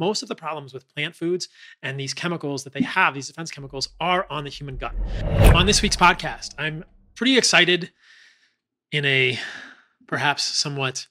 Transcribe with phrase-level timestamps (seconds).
[0.00, 1.48] most of the problems with plant foods
[1.82, 4.94] and these chemicals that they have, these defense chemicals, are on the human gut.
[5.54, 6.84] On this week's podcast, I'm
[7.14, 7.92] pretty excited
[8.90, 9.38] in a
[10.08, 11.06] perhaps somewhat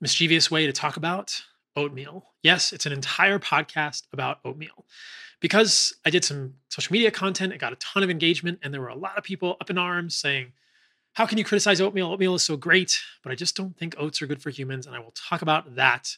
[0.00, 1.42] mischievous way to talk about
[1.76, 2.24] oatmeal.
[2.42, 4.86] Yes, it's an entire podcast about oatmeal.
[5.40, 8.80] Because I did some social media content, it got a ton of engagement, and there
[8.80, 10.52] were a lot of people up in arms saying,
[11.12, 12.10] How can you criticize oatmeal?
[12.10, 14.86] Oatmeal is so great, but I just don't think oats are good for humans.
[14.86, 16.16] And I will talk about that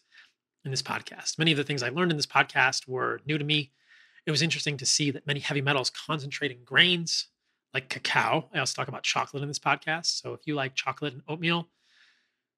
[0.64, 1.38] in this podcast.
[1.38, 3.73] Many of the things I learned in this podcast were new to me.
[4.27, 7.28] It was interesting to see that many heavy metals concentrate in grains
[7.73, 8.48] like cacao.
[8.52, 10.20] I also talk about chocolate in this podcast.
[10.20, 11.68] So if you like chocolate and oatmeal,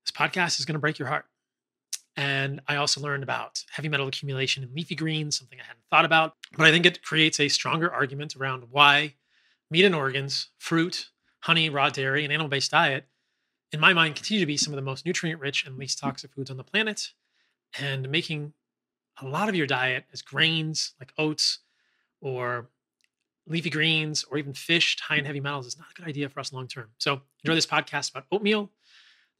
[0.04, 1.26] this podcast is going to break your heart.
[2.16, 6.04] And I also learned about heavy metal accumulation in leafy greens, something I hadn't thought
[6.04, 6.34] about.
[6.56, 9.14] But I think it creates a stronger argument around why
[9.70, 11.08] meat and organs, fruit,
[11.40, 13.06] honey, raw dairy, and animal based diet,
[13.72, 16.32] in my mind, continue to be some of the most nutrient rich and least toxic
[16.34, 17.12] foods on the planet.
[17.78, 18.52] And making
[19.20, 21.60] a lot of your diet as grains like oats
[22.20, 22.68] or
[23.46, 26.40] leafy greens or even fish high in heavy metals is not a good idea for
[26.40, 26.90] us long term.
[26.98, 27.56] So enjoy mm.
[27.56, 28.70] this podcast about oatmeal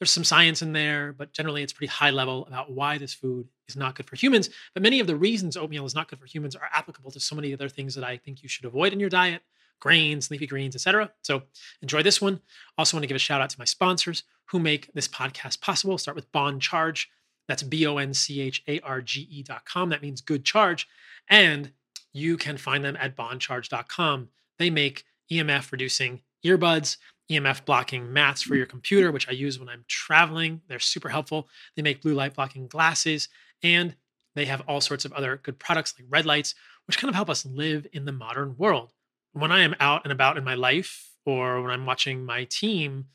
[0.02, 3.46] there's some science in there, but generally it's pretty high level about why this food
[3.68, 4.50] is not good for humans.
[4.74, 7.36] But many of the reasons oatmeal is not good for humans are applicable to so
[7.36, 9.42] many other things that I think you should avoid in your diet
[9.78, 11.12] grains, leafy greens, etc.
[11.22, 11.42] So
[11.82, 12.40] enjoy this one.
[12.76, 15.96] Also want to give a shout out to my sponsors who make this podcast possible.
[15.98, 17.08] Start with Bon Charge.
[17.48, 19.88] That's B O N C H A R G E dot com.
[19.90, 20.88] That means good charge.
[21.28, 21.72] And
[22.12, 24.28] you can find them at boncharge.com.
[24.58, 26.96] They make EMF reducing earbuds
[27.32, 30.60] EMF blocking mats for your computer, which I use when I'm traveling.
[30.68, 31.48] They're super helpful.
[31.76, 33.28] They make blue light blocking glasses,
[33.62, 33.96] and
[34.34, 36.54] they have all sorts of other good products like red lights,
[36.86, 38.92] which kind of help us live in the modern world.
[39.32, 43.06] When I am out and about in my life, or when I'm watching my team,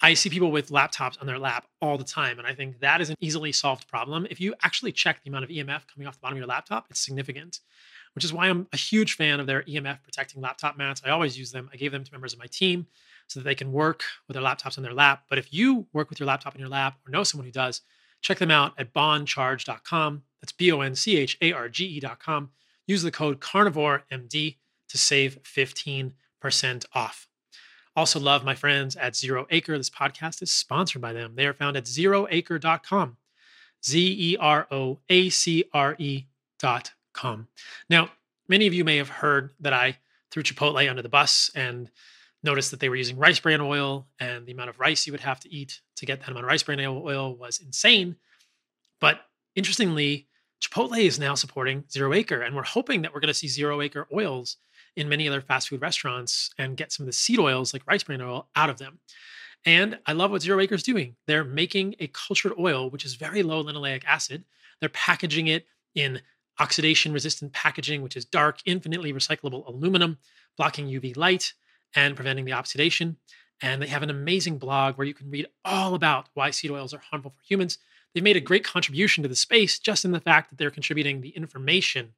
[0.00, 2.38] I see people with laptops on their lap all the time.
[2.38, 4.26] And I think that is an easily solved problem.
[4.30, 6.86] If you actually check the amount of EMF coming off the bottom of your laptop,
[6.90, 7.60] it's significant,
[8.14, 11.02] which is why I'm a huge fan of their EMF protecting laptop mats.
[11.04, 11.70] I always use them.
[11.72, 12.86] I gave them to members of my team
[13.26, 15.24] so that they can work with their laptops on their lap.
[15.28, 17.80] But if you work with your laptop in your lap or know someone who does,
[18.20, 20.22] check them out at boncharge.com.
[20.40, 22.50] That's B O N C H A R G E.com.
[22.86, 24.56] Use the code CarnivoreMD
[24.88, 26.12] to save 15%
[26.94, 27.28] off.
[27.96, 29.78] Also, love my friends at Zero Acre.
[29.78, 31.34] This podcast is sponsored by them.
[31.34, 33.16] They are found at zeroacre.com.
[33.84, 37.48] Z E R O A C R E.com.
[37.88, 38.10] Now,
[38.48, 39.98] many of you may have heard that I
[40.30, 41.90] threw Chipotle under the bus and
[42.42, 45.20] noticed that they were using rice bran oil, and the amount of rice you would
[45.20, 48.16] have to eat to get that amount of rice bran oil was insane.
[49.00, 49.20] But
[49.54, 50.28] interestingly,
[50.60, 53.80] Chipotle is now supporting Zero Acre, and we're hoping that we're going to see Zero
[53.80, 54.58] Acre oils
[54.96, 58.02] in many other fast food restaurants and get some of the seed oils like rice
[58.02, 58.98] bran oil out of them.
[59.64, 61.16] And I love what Zero Acre is doing.
[61.26, 64.44] They're making a cultured oil, which is very low linoleic acid.
[64.80, 66.20] They're packaging it in
[66.58, 70.18] oxidation resistant packaging, which is dark, infinitely recyclable aluminum,
[70.56, 71.52] blocking UV light
[71.94, 73.16] and preventing the oxidation.
[73.60, 76.94] And they have an amazing blog where you can read all about why seed oils
[76.94, 77.78] are harmful for humans.
[78.14, 81.20] They've made a great contribution to the space just in the fact that they're contributing
[81.20, 82.12] the information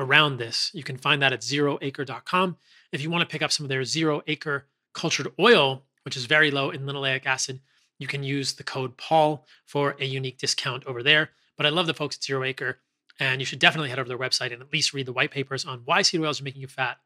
[0.00, 0.70] around this.
[0.74, 2.56] You can find that at zeroacre.com.
[2.90, 6.24] If you want to pick up some of their zero acre cultured oil, which is
[6.24, 7.60] very low in linoleic acid,
[7.98, 11.30] you can use the code Paul for a unique discount over there.
[11.56, 12.78] But I love the folks at Zero Acre,
[13.20, 15.30] and you should definitely head over to their website and at least read the white
[15.30, 16.96] papers on why seed oils are making you fat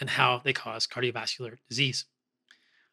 [0.00, 2.06] and how they cause cardiovascular disease.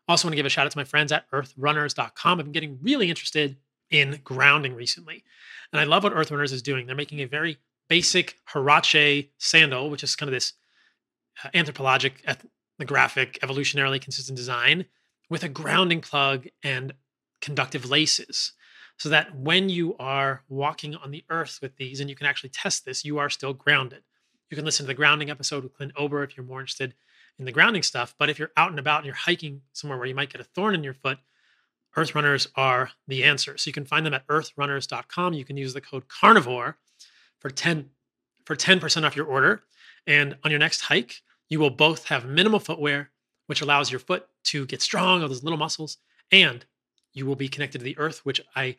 [0.10, 2.40] Also, want to give a shout out to my friends at earthrunners.com.
[2.40, 3.56] I've been getting really interested
[3.90, 5.24] in grounding recently.
[5.72, 6.86] And I love what Earthrunners is doing.
[6.86, 7.58] They're making a very
[7.90, 10.54] basic Huarache sandal, which is kind of this
[11.44, 14.86] uh, anthropologic, ethnographic, evolutionarily consistent design
[15.30, 16.94] with a grounding plug and
[17.42, 18.54] conductive laces.
[18.98, 22.50] So that when you are walking on the earth with these, and you can actually
[22.50, 24.04] test this, you are still grounded.
[24.50, 26.94] You can listen to the grounding episode with Clint Ober if you're more interested
[27.38, 28.14] in the grounding stuff.
[28.20, 30.44] But if you're out and about and you're hiking somewhere where you might get a
[30.44, 31.18] thorn in your foot,
[31.96, 33.58] Earth Runners are the answer.
[33.58, 35.34] So you can find them at earthrunners.com.
[35.34, 36.78] You can use the code carnivore
[37.40, 37.90] for 10
[38.46, 39.64] for 10% off your order.
[40.08, 43.12] And on your next hike, you will both have minimal footwear,
[43.46, 45.98] which allows your foot to get strong, all those little muscles,
[46.32, 46.66] and
[47.14, 48.78] you will be connected to the earth, which I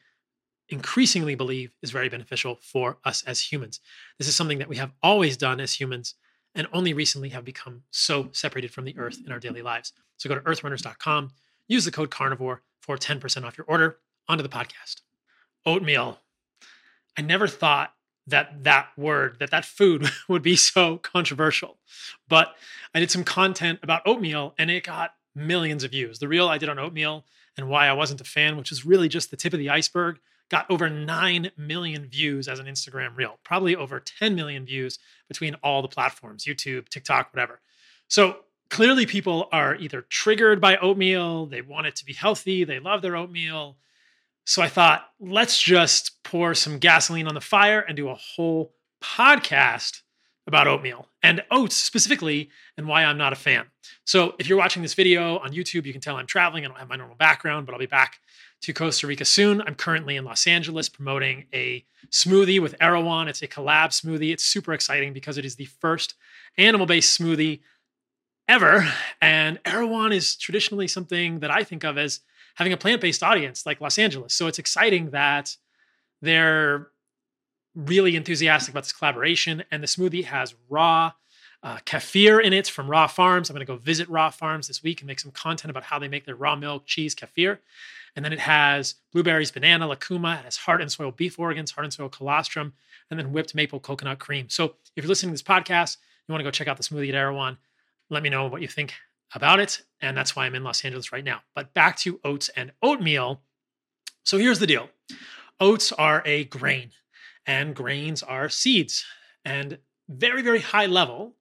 [0.68, 3.80] increasingly believe is very beneficial for us as humans.
[4.18, 6.14] This is something that we have always done as humans
[6.54, 9.92] and only recently have become so separated from the earth in our daily lives.
[10.16, 11.30] So go to earthrunners.com,
[11.68, 13.98] use the code carnivore for 10% off your order.
[14.28, 15.00] Onto the podcast.
[15.66, 16.20] Oatmeal.
[17.18, 17.92] I never thought
[18.30, 21.78] that that word, that that food would be so controversial.
[22.28, 22.54] But
[22.94, 26.18] I did some content about oatmeal and it got millions of views.
[26.18, 27.24] The reel I did on oatmeal
[27.56, 30.18] and why I wasn't a fan, which is really just the tip of the iceberg,
[30.50, 34.98] got over 9 million views as an Instagram reel, probably over 10 million views
[35.28, 37.60] between all the platforms YouTube, TikTok, whatever.
[38.08, 38.38] So
[38.68, 43.00] clearly, people are either triggered by oatmeal, they want it to be healthy, they love
[43.02, 43.76] their oatmeal.
[44.50, 48.74] So I thought, let's just pour some gasoline on the fire and do a whole
[49.00, 50.00] podcast
[50.44, 53.66] about oatmeal and oats specifically and why I'm not a fan.
[54.04, 56.64] So if you're watching this video on YouTube, you can tell I'm traveling.
[56.64, 58.18] I don't have my normal background, but I'll be back
[58.62, 59.62] to Costa Rica soon.
[59.62, 63.28] I'm currently in Los Angeles promoting a smoothie with Erewhon.
[63.28, 64.32] It's a collab smoothie.
[64.32, 66.14] It's super exciting because it is the first
[66.58, 67.60] animal-based smoothie
[68.48, 68.84] ever.
[69.22, 72.18] And Erewhon is traditionally something that I think of as
[72.60, 74.34] having a plant-based audience like Los Angeles.
[74.34, 75.56] So it's exciting that
[76.20, 76.88] they're
[77.74, 79.64] really enthusiastic about this collaboration.
[79.70, 81.12] And the smoothie has raw
[81.62, 83.48] uh, kefir in it from Raw Farms.
[83.48, 85.98] I'm going to go visit Raw Farms this week and make some content about how
[85.98, 87.60] they make their raw milk, cheese, kefir.
[88.14, 90.40] And then it has blueberries, banana, lucuma.
[90.40, 92.74] It has heart and soil beef organs, heart and soil colostrum,
[93.10, 94.50] and then whipped maple coconut cream.
[94.50, 95.96] So if you're listening to this podcast,
[96.28, 97.56] you want to go check out the smoothie at Erewhon,
[98.10, 98.92] let me know what you think
[99.34, 99.82] about it.
[100.00, 101.40] And that's why I'm in Los Angeles right now.
[101.54, 103.42] But back to oats and oatmeal.
[104.24, 104.90] So here's the deal
[105.60, 106.90] oats are a grain
[107.46, 109.04] and grains are seeds.
[109.44, 109.78] And
[110.08, 111.36] very, very high level,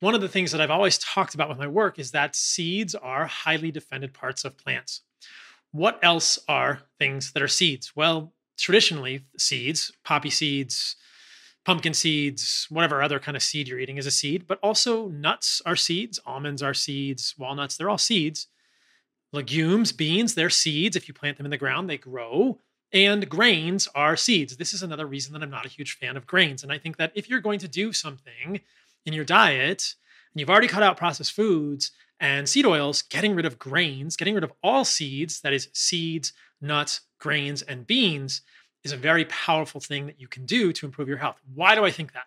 [0.00, 2.94] one of the things that I've always talked about with my work is that seeds
[2.94, 5.02] are highly defended parts of plants.
[5.70, 7.94] What else are things that are seeds?
[7.94, 10.96] Well, traditionally, seeds, poppy seeds,
[11.64, 15.62] pumpkin seeds, whatever other kind of seed you're eating is a seed, but also nuts
[15.64, 18.48] are seeds, almonds are seeds, walnuts, they're all seeds.
[19.32, 20.96] Legumes, beans, they're seeds.
[20.96, 22.58] If you plant them in the ground, they grow.
[22.92, 24.56] And grains are seeds.
[24.56, 26.62] This is another reason that I'm not a huge fan of grains.
[26.62, 28.60] And I think that if you're going to do something
[29.06, 29.94] in your diet
[30.32, 34.34] and you've already cut out processed foods and seed oils, getting rid of grains, getting
[34.34, 38.42] rid of all seeds, that is, seeds, nuts, grains, and beans,
[38.84, 41.40] is a very powerful thing that you can do to improve your health.
[41.54, 42.24] Why do I think that?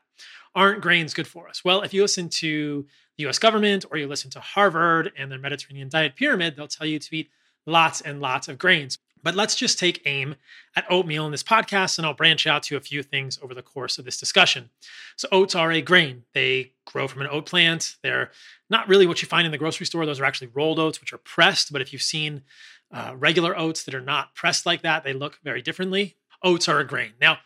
[0.54, 1.66] Aren't grains good for us?
[1.66, 2.86] Well, if you listen to
[3.18, 6.88] the US government or you listen to Harvard and their Mediterranean diet pyramid, they'll tell
[6.88, 7.30] you to eat
[7.66, 8.98] lots and lots of grains.
[9.26, 10.36] But let's just take aim
[10.76, 13.64] at oatmeal in this podcast, and I'll branch out to a few things over the
[13.64, 14.70] course of this discussion.
[15.16, 16.26] So, oats are a grain.
[16.36, 17.96] They grow from an oat plant.
[18.04, 18.30] They're
[18.70, 20.06] not really what you find in the grocery store.
[20.06, 21.74] Those are actually rolled oats, which are pressed.
[21.74, 22.44] But if you've seen
[22.92, 26.18] uh, regular oats that are not pressed like that, they look very differently.
[26.44, 27.14] Oats are a grain.
[27.20, 27.40] Now,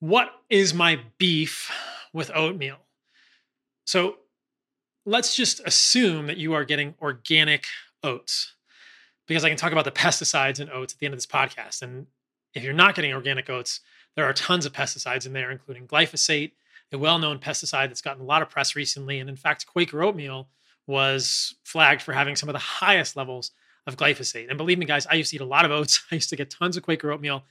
[0.00, 1.70] what is my beef
[2.12, 2.78] with oatmeal?
[3.84, 4.16] So,
[5.04, 7.66] let's just assume that you are getting organic
[8.02, 8.54] oats
[9.26, 11.82] because I can talk about the pesticides in oats at the end of this podcast.
[11.82, 12.06] And
[12.54, 13.80] if you're not getting organic oats,
[14.14, 16.52] there are tons of pesticides in there, including glyphosate,
[16.92, 19.18] a well known pesticide that's gotten a lot of press recently.
[19.18, 20.48] And in fact, Quaker oatmeal
[20.86, 23.50] was flagged for having some of the highest levels
[23.86, 24.48] of glyphosate.
[24.48, 26.02] And believe me, guys, I used to eat a lot of oats.
[26.10, 27.44] I used to get tons of Quaker oatmeal.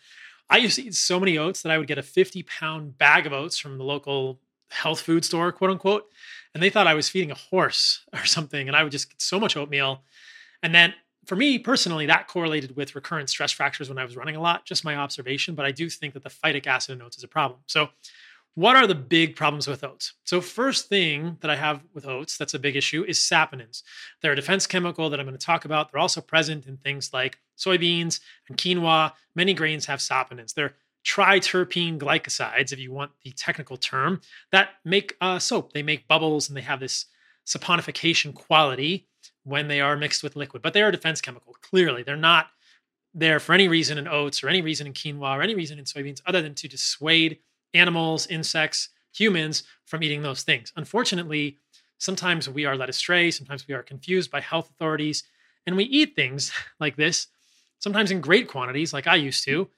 [0.50, 3.25] I used to eat so many oats that I would get a 50 pound bag
[3.25, 4.39] of oats from the local
[4.69, 6.09] health food store, quote unquote.
[6.53, 8.68] And they thought I was feeding a horse or something.
[8.68, 10.03] And I would just get so much oatmeal.
[10.62, 10.94] And then
[11.25, 14.65] for me personally, that correlated with recurrent stress fractures when I was running a lot,
[14.65, 15.56] just my observation.
[15.56, 17.62] But I do think that the phytic acid in oats is a problem.
[17.65, 17.89] So,
[18.56, 20.13] what are the big problems with oats?
[20.24, 23.84] So, first thing that I have with oats that's a big issue is saponins.
[24.22, 25.92] They're a defense chemical that I'm going to talk about.
[25.92, 29.12] They're also present in things like soybeans and quinoa.
[29.36, 30.54] Many grains have saponins.
[30.54, 30.75] They're
[31.06, 34.22] triterpene glycosides, if you want the technical term,
[34.52, 35.74] that make uh, soap.
[35.74, 37.06] They make bubbles and they have this
[37.45, 39.07] saponification quality
[39.44, 40.64] when they are mixed with liquid.
[40.64, 41.56] But they are a defense chemical.
[41.62, 42.47] Clearly, they're not
[43.14, 45.85] there for any reason in oats or any reason in quinoa or any reason in
[45.85, 47.40] soybeans other than to dissuade
[47.75, 50.73] animals, insects, humans from eating those things.
[50.75, 51.57] Unfortunately,
[51.97, 55.23] sometimes we are led astray, sometimes we are confused by health authorities,
[55.65, 57.27] and we eat things like this,
[57.79, 59.69] sometimes in great quantities, like I used to,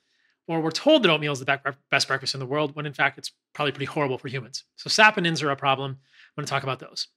[0.47, 3.17] or we're told that oatmeal is the best breakfast in the world, when in fact
[3.17, 4.63] it's probably pretty horrible for humans.
[4.77, 5.91] So saponins are a problem.
[5.91, 7.07] I'm going to talk about those.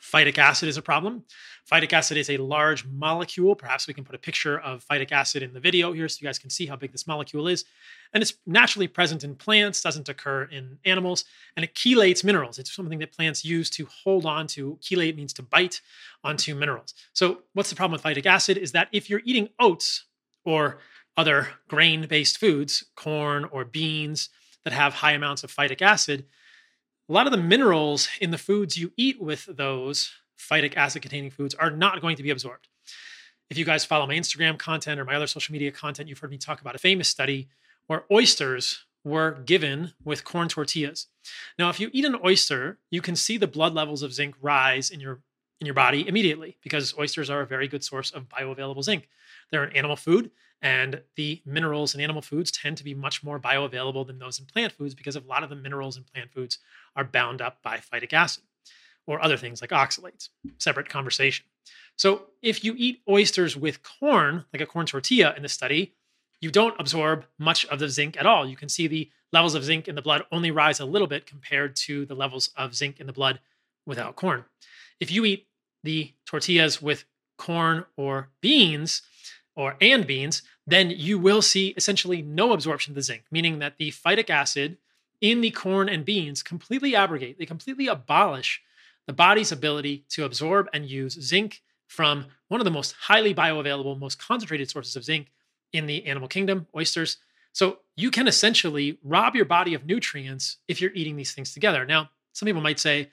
[0.00, 1.24] Phytic acid is a problem.
[1.70, 3.54] Phytic acid is a large molecule.
[3.54, 6.26] Perhaps we can put a picture of phytic acid in the video here so you
[6.26, 7.64] guys can see how big this molecule is.
[8.14, 11.24] And it's naturally present in plants, doesn't occur in animals,
[11.56, 12.58] and it chelates minerals.
[12.58, 14.78] It's something that plants use to hold on to.
[14.80, 15.80] Chelate means to bite
[16.24, 16.94] onto minerals.
[17.12, 20.04] So, what's the problem with phytic acid is that if you're eating oats
[20.44, 20.78] or
[21.16, 24.30] other grain based foods, corn or beans
[24.64, 26.24] that have high amounts of phytic acid,
[27.08, 31.30] a lot of the minerals in the foods you eat with those phytic acid containing
[31.30, 32.68] foods are not going to be absorbed.
[33.50, 36.30] If you guys follow my Instagram content or my other social media content, you've heard
[36.30, 37.48] me talk about a famous study
[37.86, 41.06] where oysters were given with corn tortillas.
[41.58, 44.90] Now, if you eat an oyster, you can see the blood levels of zinc rise
[44.90, 45.20] in your
[45.60, 49.08] in your body immediately because oysters are a very good source of bioavailable zinc.
[49.50, 53.38] They're an animal food, And the minerals in animal foods tend to be much more
[53.38, 56.58] bioavailable than those in plant foods because a lot of the minerals in plant foods
[56.96, 58.42] are bound up by phytic acid
[59.06, 60.28] or other things like oxalates.
[60.58, 61.46] Separate conversation.
[61.96, 65.94] So if you eat oysters with corn, like a corn tortilla in the study,
[66.40, 68.48] you don't absorb much of the zinc at all.
[68.48, 71.26] You can see the levels of zinc in the blood only rise a little bit
[71.26, 73.40] compared to the levels of zinc in the blood
[73.86, 74.44] without corn.
[75.00, 75.46] If you eat
[75.82, 77.04] the tortillas with
[77.36, 79.02] corn or beans,
[79.58, 83.76] or and beans, then you will see essentially no absorption of the zinc, meaning that
[83.76, 84.78] the phytic acid
[85.20, 88.62] in the corn and beans completely abrogate, they completely abolish
[89.08, 93.98] the body's ability to absorb and use zinc from one of the most highly bioavailable,
[93.98, 95.26] most concentrated sources of zinc
[95.72, 97.16] in the animal kingdom, oysters.
[97.52, 101.84] So you can essentially rob your body of nutrients if you're eating these things together.
[101.84, 103.10] Now, some people might say,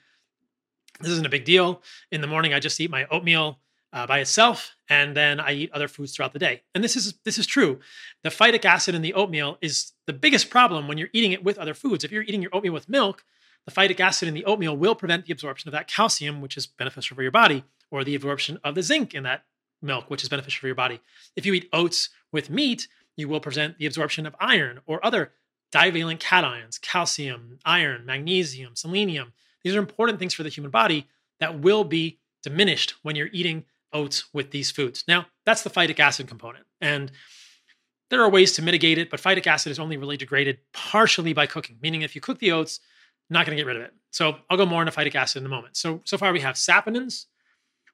[1.00, 1.82] this isn't a big deal.
[2.12, 3.58] In the morning, I just eat my oatmeal
[3.96, 6.62] uh, by itself, and then I eat other foods throughout the day.
[6.74, 7.80] And this is this is true.
[8.22, 11.56] The phytic acid in the oatmeal is the biggest problem when you're eating it with
[11.56, 12.04] other foods.
[12.04, 13.24] If you're eating your oatmeal with milk,
[13.64, 16.66] the phytic acid in the oatmeal will prevent the absorption of that calcium, which is
[16.66, 19.44] beneficial for your body, or the absorption of the zinc in that
[19.80, 21.00] milk, which is beneficial for your body.
[21.34, 25.32] If you eat oats with meat, you will prevent the absorption of iron or other
[25.72, 29.32] divalent cations, calcium, iron, magnesium, selenium.
[29.62, 31.08] These are important things for the human body
[31.40, 33.64] that will be diminished when you're eating
[33.96, 35.02] oats with these foods.
[35.08, 36.66] Now, that's the phytic acid component.
[36.80, 37.10] And
[38.10, 41.46] there are ways to mitigate it, but phytic acid is only really degraded partially by
[41.46, 42.78] cooking, meaning if you cook the oats,
[43.30, 43.92] not going to get rid of it.
[44.12, 45.76] So I'll go more into phytic acid in a moment.
[45.76, 47.24] So so far we have saponins,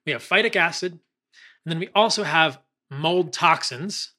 [0.05, 4.13] we have phytic acid, and then we also have mold toxins,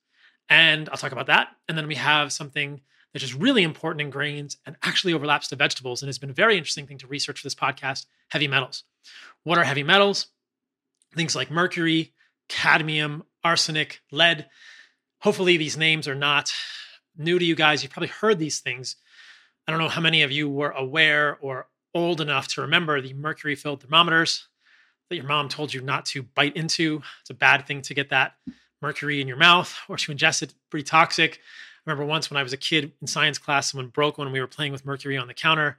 [0.49, 1.49] and I'll talk about that.
[1.67, 2.81] And then we have something
[3.13, 6.33] that is really important in grains and actually overlaps to vegetables and has been a
[6.33, 8.83] very interesting thing to research for this podcast heavy metals.
[9.43, 10.27] What are heavy metals?
[11.15, 12.13] Things like mercury,
[12.50, 14.48] cadmium, arsenic, lead.
[15.20, 16.51] Hopefully, these names are not
[17.17, 17.84] new to you guys.
[17.84, 18.96] You've probably heard these things.
[19.67, 23.13] I don't know how many of you were aware or old enough to remember the
[23.13, 24.48] mercury filled thermometers
[25.10, 27.01] that your mom told you not to bite into.
[27.22, 28.34] It's a bad thing to get that
[28.82, 31.36] mercury in your mouth or to ingest it, pretty toxic.
[31.36, 34.41] I remember once when I was a kid in science class, someone broke one we
[34.41, 35.77] were playing with mercury on the counter.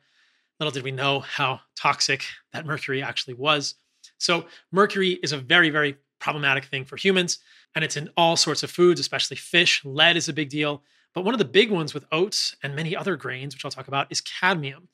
[0.61, 3.75] Little did we know how toxic that mercury actually was.
[4.19, 7.39] So, mercury is a very, very problematic thing for humans,
[7.75, 9.85] and it's in all sorts of foods, especially fish.
[9.85, 10.83] Lead is a big deal.
[11.15, 13.89] But one of the big ones with oats and many other grains, which I'll talk
[13.89, 14.89] about, is cadmium.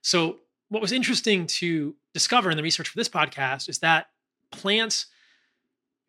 [0.00, 4.06] So, what was interesting to discover in the research for this podcast is that
[4.50, 5.06] plants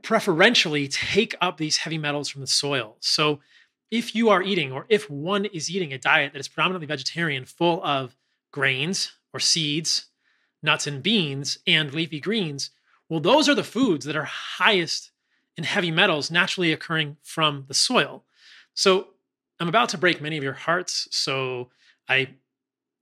[0.04, 2.98] preferentially take up these heavy metals from the soil.
[3.02, 3.40] So,
[3.92, 7.46] if you are eating, or if one is eating a diet that is predominantly vegetarian,
[7.46, 8.16] full of
[8.52, 10.08] grains or seeds,
[10.62, 12.72] nuts and beans, and leafy greens,
[13.10, 15.12] well, those are the foods that are highest
[15.56, 18.24] in heavy metals naturally occurring from the soil.
[18.74, 19.08] So,
[19.60, 21.08] I'm about to break many of your hearts.
[21.12, 21.70] So,
[22.08, 22.30] I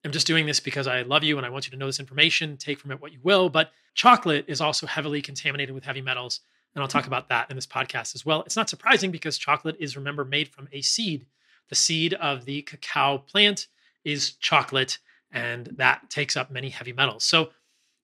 [0.06, 2.00] am just doing this because I love you and I want you to know this
[2.00, 2.58] information.
[2.58, 3.50] Take from it what you will.
[3.50, 6.42] But chocolate is also heavily contaminated with heavy metals.
[6.74, 8.42] And I'll talk about that in this podcast as well.
[8.44, 11.26] It's not surprising because chocolate is, remember, made from a seed.
[11.70, 13.68] The seed of the cacao plant
[14.04, 15.00] is chocolate,
[15.36, 17.26] and that takes up many heavy metals.
[17.26, 17.50] So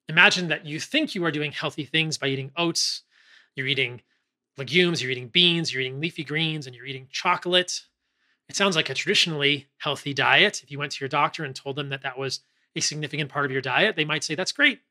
[0.10, 3.04] imagine that you think you are doing healthy things by eating oats,
[3.56, 4.02] you're eating
[4.58, 7.84] legumes, you're eating beans, you're eating leafy greens, and you're eating chocolate.
[8.50, 10.62] It sounds like a traditionally healthy diet.
[10.62, 12.42] If you went to your doctor and told them that that was
[12.76, 14.82] a significant part of your diet, they might say that's great.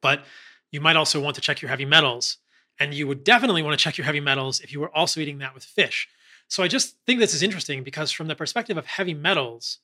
[0.00, 0.24] But
[0.70, 2.38] you might also want to check your heavy metals.
[2.80, 5.38] And you would definitely want to check your heavy metals if you were also eating
[5.38, 6.08] that with fish.
[6.48, 9.78] So I just think this is interesting because, from the perspective of heavy metals,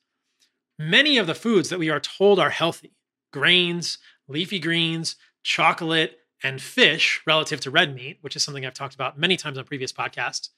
[0.79, 2.93] many of the foods that we are told are healthy
[3.31, 8.95] grains, leafy greens, chocolate, and fish relative to red meat, which is something I've talked
[8.95, 10.49] about many times on previous podcasts,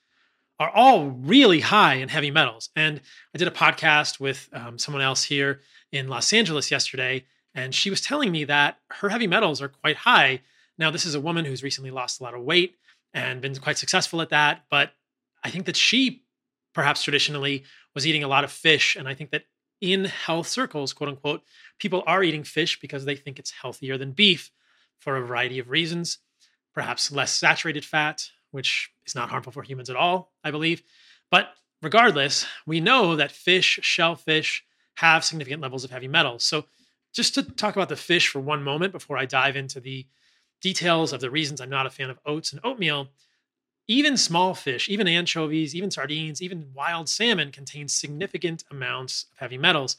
[0.58, 2.70] are all really high in heavy metals.
[2.78, 3.02] And
[3.36, 5.60] I did a podcast with um, someone else here
[5.92, 9.98] in Los Angeles yesterday, and she was telling me that her heavy metals are quite
[9.98, 10.40] high
[10.82, 12.76] now, this is a woman who's recently lost a lot of weight
[13.14, 14.64] and been quite successful at that.
[14.72, 14.94] But
[15.44, 16.24] I think that she,
[16.74, 18.96] perhaps traditionally, was eating a lot of fish.
[18.96, 19.44] And I think that
[19.82, 21.42] in health circles, quote unquote,
[21.80, 24.52] people are eating fish because they think it's healthier than beef
[25.00, 26.20] for a variety of reasons.
[26.74, 30.84] Perhaps less saturated fat, which is not harmful for humans at all, I believe.
[31.32, 31.50] But
[31.82, 34.64] regardless, we know that fish, shellfish,
[34.96, 36.46] have significant levels of heavy metals.
[36.46, 36.66] So,
[37.14, 40.08] just to talk about the fish for one moment before I dive into the
[40.62, 43.10] details of the reasons I'm not a fan of oats and oatmeal,
[43.88, 49.58] even small fish, even anchovies, even sardines, even wild salmon contain significant amounts of heavy
[49.58, 49.98] metals.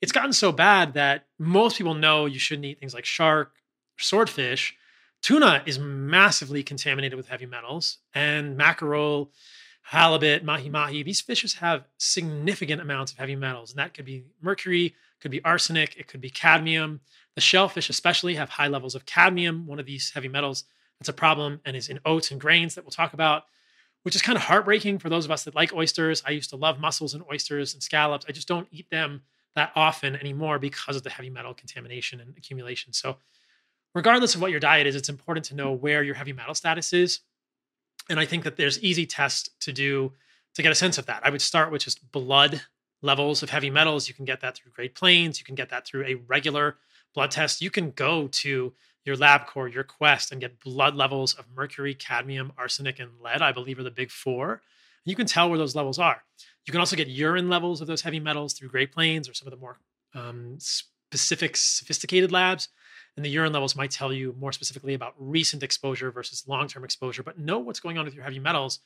[0.00, 3.52] It's gotten so bad that most people know you shouldn't eat things like shark,
[3.98, 4.76] swordfish.
[5.22, 9.30] Tuna is massively contaminated with heavy metals, and mackerel,
[9.82, 11.02] halibut, mahi mahi.
[11.02, 15.44] These fishes have significant amounts of heavy metals, and that could be mercury, could be
[15.44, 17.00] arsenic, it could be cadmium.
[17.34, 20.64] The shellfish, especially, have high levels of cadmium, one of these heavy metals
[21.04, 23.44] that's a problem and is in oats and grains that we'll talk about,
[24.04, 26.22] which is kind of heartbreaking for those of us that like oysters.
[26.26, 28.24] I used to love mussels and oysters and scallops.
[28.26, 29.20] I just don't eat them
[29.54, 32.94] that often anymore because of the heavy metal contamination and accumulation.
[32.94, 33.18] So,
[33.94, 36.94] regardless of what your diet is, it's important to know where your heavy metal status
[36.94, 37.20] is.
[38.08, 40.12] And I think that there's easy tests to do
[40.54, 41.20] to get a sense of that.
[41.22, 42.62] I would start with just blood
[43.02, 44.08] levels of heavy metals.
[44.08, 45.38] You can get that through Great Plains.
[45.38, 46.78] You can get that through a regular
[47.12, 47.60] blood test.
[47.60, 48.72] You can go to
[49.04, 53.52] your LabCorp, your Quest, and get blood levels of mercury, cadmium, arsenic, and lead, I
[53.52, 54.52] believe are the big four.
[54.52, 56.22] And you can tell where those levels are.
[56.66, 59.46] You can also get urine levels of those heavy metals through Great Plains or some
[59.46, 59.78] of the more
[60.14, 62.68] um, specific, sophisticated labs.
[63.16, 66.84] And the urine levels might tell you more specifically about recent exposure versus long term
[66.84, 68.80] exposure, but know what's going on with your heavy metals.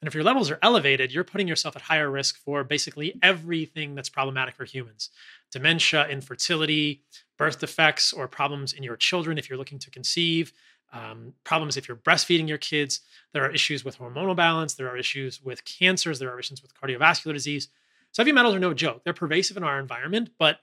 [0.00, 3.94] And if your levels are elevated, you're putting yourself at higher risk for basically everything
[3.94, 5.10] that's problematic for humans
[5.50, 7.02] dementia, infertility,
[7.38, 10.52] birth defects, or problems in your children if you're looking to conceive,
[10.92, 13.00] um, problems if you're breastfeeding your kids.
[13.32, 14.74] There are issues with hormonal balance.
[14.74, 16.18] There are issues with cancers.
[16.18, 17.68] There are issues with cardiovascular disease.
[18.12, 19.02] So heavy metals are no joke.
[19.04, 20.30] They're pervasive in our environment.
[20.38, 20.60] But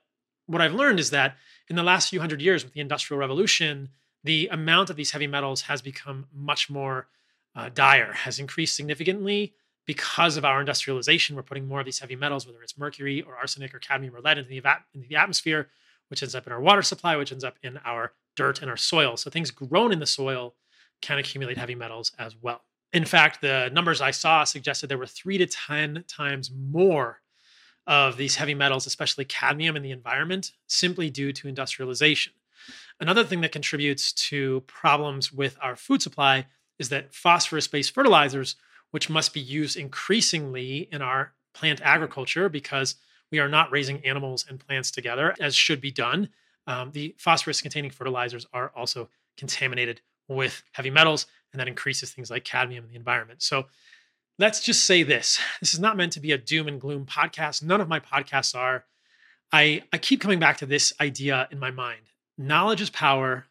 [0.47, 1.37] what I've learned is that
[1.69, 3.89] in the last few hundred years with the Industrial Revolution,
[4.23, 7.07] the amount of these heavy metals has become much more
[7.55, 9.53] uh, dire, has increased significantly
[9.85, 11.35] because of our industrialization.
[11.35, 14.21] We're putting more of these heavy metals, whether it's mercury or arsenic or cadmium or
[14.21, 14.57] lead, into the,
[14.93, 15.69] into the atmosphere,
[16.09, 18.77] which ends up in our water supply, which ends up in our dirt and our
[18.77, 19.17] soil.
[19.17, 20.55] So things grown in the soil
[21.01, 22.61] can accumulate heavy metals as well.
[22.93, 27.21] In fact, the numbers I saw suggested there were three to 10 times more
[27.87, 32.33] of these heavy metals, especially cadmium, in the environment simply due to industrialization.
[32.99, 36.47] Another thing that contributes to problems with our food supply
[36.79, 38.55] is that phosphorus based fertilizers,
[38.91, 42.95] which must be used increasingly in our plant agriculture because
[43.31, 46.29] we are not raising animals and plants together as should be done.
[46.67, 52.31] Um, the phosphorus containing fertilizers are also contaminated with heavy metals, and that increases things
[52.31, 53.41] like cadmium in the environment.
[53.41, 53.65] So
[54.39, 57.63] let's just say this this is not meant to be a doom and gloom podcast.
[57.63, 58.85] None of my podcasts are.
[59.51, 62.01] I, I keep coming back to this idea in my mind
[62.37, 63.45] knowledge is power,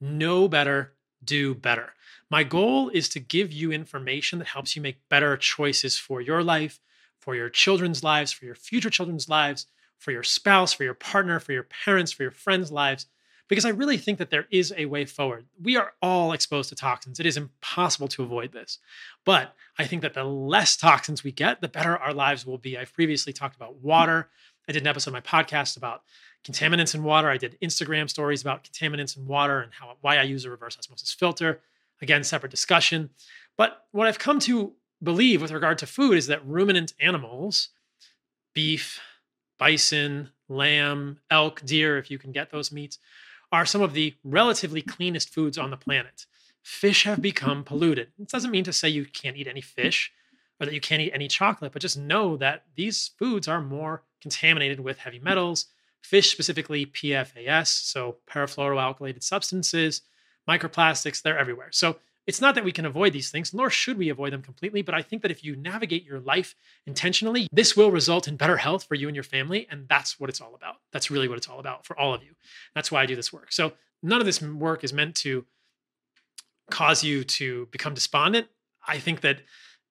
[0.00, 0.92] know better,
[1.24, 1.94] do better.
[2.30, 6.42] My goal is to give you information that helps you make better choices for your
[6.42, 6.80] life,
[7.26, 9.66] for your children's lives, for your future children's lives,
[9.98, 13.06] for your spouse, for your partner, for your parents, for your friends' lives,
[13.48, 15.46] because I really think that there is a way forward.
[15.60, 17.18] We are all exposed to toxins.
[17.18, 18.78] It is impossible to avoid this.
[19.24, 22.78] But I think that the less toxins we get, the better our lives will be.
[22.78, 24.28] I've previously talked about water.
[24.68, 26.02] I did an episode of my podcast about
[26.44, 27.28] contaminants in water.
[27.28, 30.78] I did Instagram stories about contaminants in water and how why I use a reverse
[30.78, 31.60] osmosis filter.
[32.00, 33.10] Again, separate discussion.
[33.56, 37.68] But what I've come to believe with regard to food is that ruminant animals,
[38.54, 39.00] beef,
[39.58, 42.98] bison, lamb, elk, deer, if you can get those meats,
[43.52, 46.26] are some of the relatively cleanest foods on the planet.
[46.62, 48.08] Fish have become polluted.
[48.18, 50.12] It doesn't mean to say you can't eat any fish
[50.58, 54.02] or that you can't eat any chocolate, but just know that these foods are more
[54.20, 55.66] contaminated with heavy metals,
[56.02, 60.02] fish specifically PFAS, so perfluoroalkylated substances,
[60.48, 61.68] microplastics, they're everywhere.
[61.70, 64.82] So it's not that we can avoid these things, nor should we avoid them completely,
[64.82, 68.56] but I think that if you navigate your life intentionally, this will result in better
[68.56, 69.66] health for you and your family.
[69.70, 70.76] And that's what it's all about.
[70.92, 72.34] That's really what it's all about for all of you.
[72.74, 73.52] That's why I do this work.
[73.52, 75.46] So none of this work is meant to
[76.70, 78.48] cause you to become despondent.
[78.86, 79.40] I think that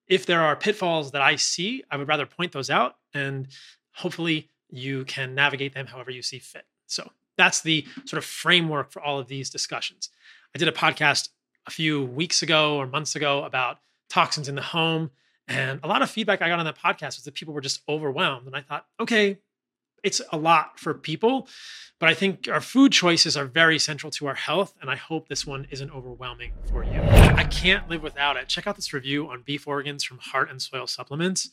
[0.08, 3.48] if there are pitfalls that I see, I would rather point those out and
[3.94, 6.66] hopefully you can navigate them however you see fit.
[6.86, 10.10] So that's the sort of framework for all of these discussions.
[10.54, 11.30] I did a podcast
[11.68, 15.12] a few weeks ago or months ago about toxins in the home.
[15.48, 17.82] And a lot of feedback I got on that podcast was that people were just
[17.88, 18.48] overwhelmed.
[18.48, 19.40] And I thought, okay,
[20.04, 21.48] it's a lot for people,
[22.00, 24.76] but I think our food choices are very central to our health.
[24.80, 27.02] And I hope this one isn't overwhelming for you.
[27.02, 28.48] I can't live without it.
[28.48, 31.50] Check out this review on beef organs from Heart and Soil Supplements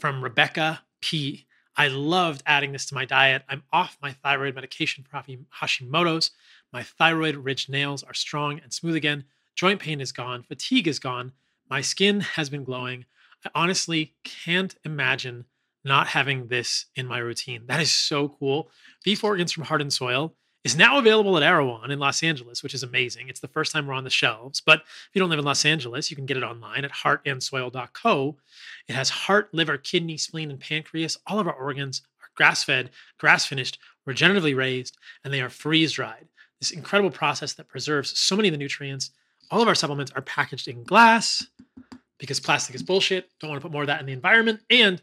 [0.00, 1.46] from Rebecca P.
[1.76, 3.44] I loved adding this to my diet.
[3.48, 5.22] I'm off my thyroid medication for
[5.60, 6.32] Hashimoto's.
[6.72, 9.24] My thyroid ridged nails are strong and smooth again.
[9.56, 10.42] Joint pain is gone.
[10.42, 11.32] Fatigue is gone.
[11.68, 13.06] My skin has been glowing.
[13.44, 15.46] I honestly can't imagine
[15.82, 17.62] not having this in my routine.
[17.66, 18.70] That is so cool.
[19.02, 22.74] Beef organs from Heart and Soil is now available at Erewhon in Los Angeles, which
[22.74, 23.28] is amazing.
[23.28, 24.60] It's the first time we're on the shelves.
[24.60, 28.36] But if you don't live in Los Angeles, you can get it online at heartandsoil.co.
[28.88, 31.16] It has heart, liver, kidney, spleen, and pancreas.
[31.26, 35.92] All of our organs are grass fed, grass finished, regeneratively raised, and they are freeze
[35.92, 36.28] dried.
[36.60, 39.12] This incredible process that preserves so many of the nutrients
[39.50, 41.46] all of our supplements are packaged in glass.
[42.18, 43.28] because plastic is bullshit.
[43.40, 44.60] Don't want to put more of that in the environment.
[44.70, 45.02] And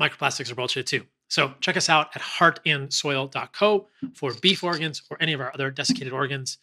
[0.00, 1.04] microplastics are bullshit too.
[1.28, 6.12] So check us out at heartandsoil.co for beef organs or any of our other desiccated
[6.12, 6.58] organs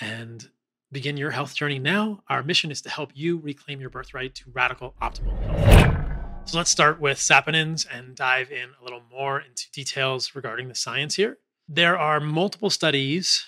[0.00, 0.48] and
[0.90, 2.22] begin your health journey now.
[2.30, 5.92] Our mission is to help you reclaim your birthright to radical optimal health.
[6.46, 10.74] So let's start with saponins and dive in a little more into details regarding the
[10.76, 11.38] science here.
[11.68, 13.44] There are multiple studies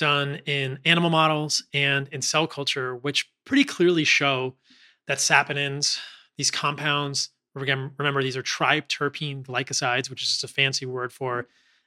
[0.00, 4.56] done in animal models and in cell culture, which pretty clearly show
[5.06, 5.98] that saponins,
[6.36, 11.46] these compounds, remember these are triterpene glycosides, which is just a fancy word for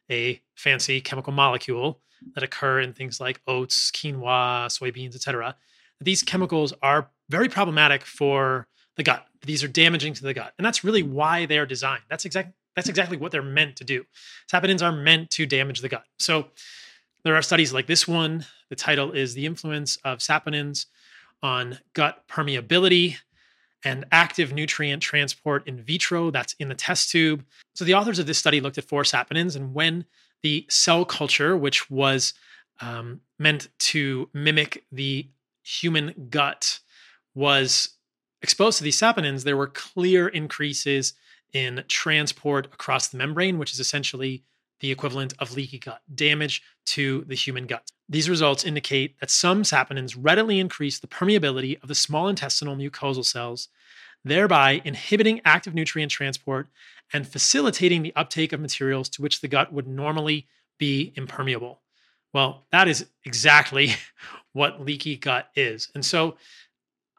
[0.10, 2.00] a fancy chemical molecule
[2.36, 5.56] that occur in things like oats, quinoa, soybeans, etc.
[6.00, 9.26] These chemicals are very problematic for the gut.
[9.46, 10.54] These are damaging to the gut.
[10.58, 12.04] And that's really why they're designed.
[12.10, 14.04] That's exactly that's exactly what they're meant to do.
[14.52, 16.06] Saponins are meant to damage the gut.
[16.18, 16.48] So
[17.24, 18.46] there are studies like this one.
[18.70, 20.88] The title is The Influence of Saponins
[21.42, 23.18] on Gut Permeability
[23.86, 26.32] and Active Nutrient Transport in Vitro.
[26.32, 27.46] That's in the test tube.
[27.76, 30.06] So the authors of this study looked at four saponins, and when
[30.42, 32.34] the cell culture, which was
[32.82, 35.28] um, meant to mimic the
[35.64, 36.80] human gut,
[37.36, 37.90] was
[38.42, 41.14] exposed to these saponins, there were clear increases
[41.54, 44.44] in transport across the membrane, which is essentially
[44.80, 47.90] the equivalent of leaky gut, damage to the human gut.
[48.10, 53.26] These results indicate that some saponins readily increase the permeability of the small intestinal mucosal
[53.26, 53.70] cells,
[54.26, 56.68] thereby inhibiting active nutrient transport
[57.14, 61.82] and facilitating the uptake of materials to which the gut would normally be impermeable.
[62.34, 63.94] Well, that is exactly
[64.54, 65.90] what leaky gut is.
[65.96, 66.36] And so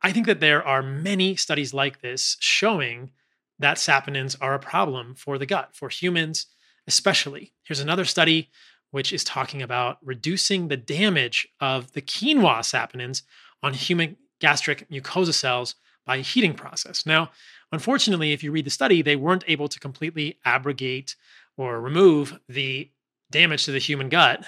[0.03, 3.11] I think that there are many studies like this showing
[3.59, 6.47] that saponins are a problem for the gut, for humans
[6.87, 7.53] especially.
[7.65, 8.51] Here's another study
[8.91, 13.23] which is talking about reducing the damage of the quinoa saponins
[13.63, 15.75] on human gastric mucosa cells
[16.07, 17.05] by a heating process.
[17.07, 17.31] Now,
[17.73, 21.17] unfortunately, if you read the study, they weren't able to completely abrogate
[21.57, 22.91] or remove the
[23.31, 24.45] damage to the human gut,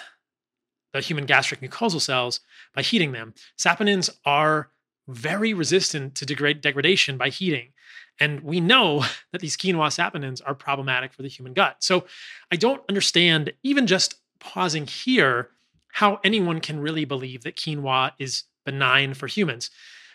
[0.93, 2.41] the human gastric mucosal cells,
[2.75, 3.35] by heating them.
[3.59, 4.71] Saponins are
[5.09, 7.73] very resistant to degrade, degradation by heating.
[8.21, 11.77] And we know that these quinoa saponins are problematic for the human gut.
[11.81, 12.07] So
[12.51, 15.51] I don't understand, even just pausing here,
[15.93, 19.71] how anyone can really believe that quinoa is benign for humans.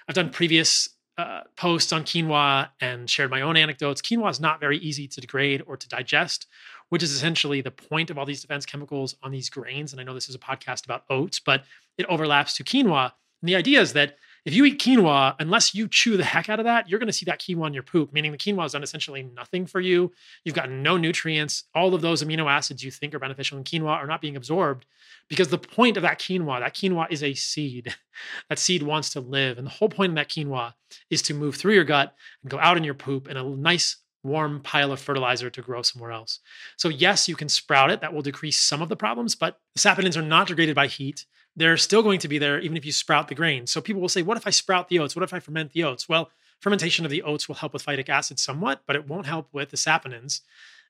[0.08, 4.02] I've done previous uh, posts on quinoa and shared my own anecdotes.
[4.02, 6.48] Quinoa is not very easy to degrade or to digest,
[6.90, 9.92] which is essentially the point of all these defense chemicals on these grains.
[9.92, 11.64] And I know this is a podcast about oats, but
[11.98, 13.12] it overlaps to quinoa.
[13.42, 16.60] And the idea is that if you eat quinoa, unless you chew the heck out
[16.60, 18.71] of that, you're going to see that quinoa in your poop, meaning the quinoa has
[18.71, 20.12] done essentially nothing for you.
[20.43, 21.65] You've got no nutrients.
[21.75, 24.86] All of those amino acids you think are beneficial in quinoa are not being absorbed
[25.30, 27.95] because the point of that quinoa, that quinoa is a seed.
[28.49, 29.60] that seed wants to live.
[29.60, 30.73] And the whole point of that quinoa
[31.12, 33.97] is to move through your gut and go out in your poop in a nice
[34.23, 36.39] warm pile of fertilizer to grow somewhere else.
[36.77, 38.01] So, yes, you can sprout it.
[38.01, 41.25] That will decrease some of the problems, but the saponins are not degraded by heat
[41.56, 43.68] they're still going to be there even if you sprout the grain.
[43.68, 45.16] So people will say, what if I sprout the oats?
[45.16, 46.08] What if I ferment the oats?
[46.08, 49.50] Well, fermentation of the oats will help with phytic acid somewhat, but it won't help
[49.52, 50.42] with the saponins.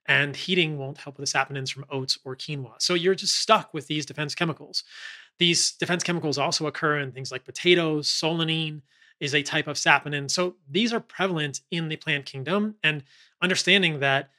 [0.05, 2.73] And heating won't help with the saponins from oats or quinoa.
[2.79, 4.83] So you're just stuck with these defense chemicals.
[5.37, 8.07] These defense chemicals also occur in things like potatoes.
[8.07, 8.81] Solanine
[9.19, 10.29] is a type of saponin.
[10.29, 12.75] So these are prevalent in the plant kingdom.
[12.83, 13.03] And
[13.41, 14.31] understanding that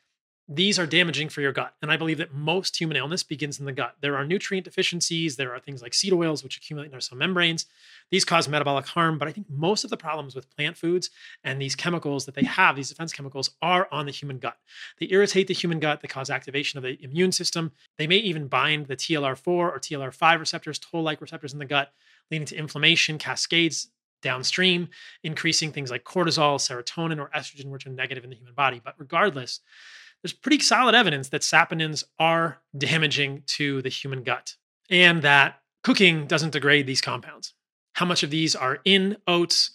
[0.48, 1.74] these are damaging for your gut.
[1.80, 3.96] And I believe that most human illness begins in the gut.
[4.00, 5.36] There are nutrient deficiencies.
[5.36, 7.66] There are things like seed oils, which accumulate in our cell membranes.
[8.10, 9.18] These cause metabolic harm.
[9.18, 11.10] But I think most of the problems with plant foods
[11.44, 14.58] and these chemicals that they have, these defense chemicals, are on the human gut.
[14.98, 16.00] They irritate the human gut.
[16.00, 17.72] They cause activation of the immune system.
[17.96, 21.92] They may even bind the TLR4 or TLR5 receptors, toll like receptors in the gut,
[22.30, 23.88] leading to inflammation, cascades
[24.22, 24.88] downstream,
[25.22, 28.80] increasing things like cortisol, serotonin, or estrogen, which are negative in the human body.
[28.82, 29.60] But regardless,
[30.22, 34.56] there's pretty solid evidence that saponins are damaging to the human gut
[34.88, 37.54] and that cooking doesn't degrade these compounds.
[37.94, 39.72] How much of these are in oats?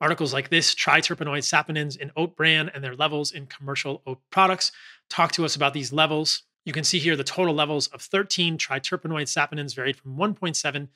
[0.00, 4.72] Articles like this, triterpenoid saponins in oat bran and their levels in commercial oat products,
[5.10, 6.44] talk to us about these levels.
[6.64, 10.88] You can see here the total levels of 13 triterpenoid saponins varied from 1.7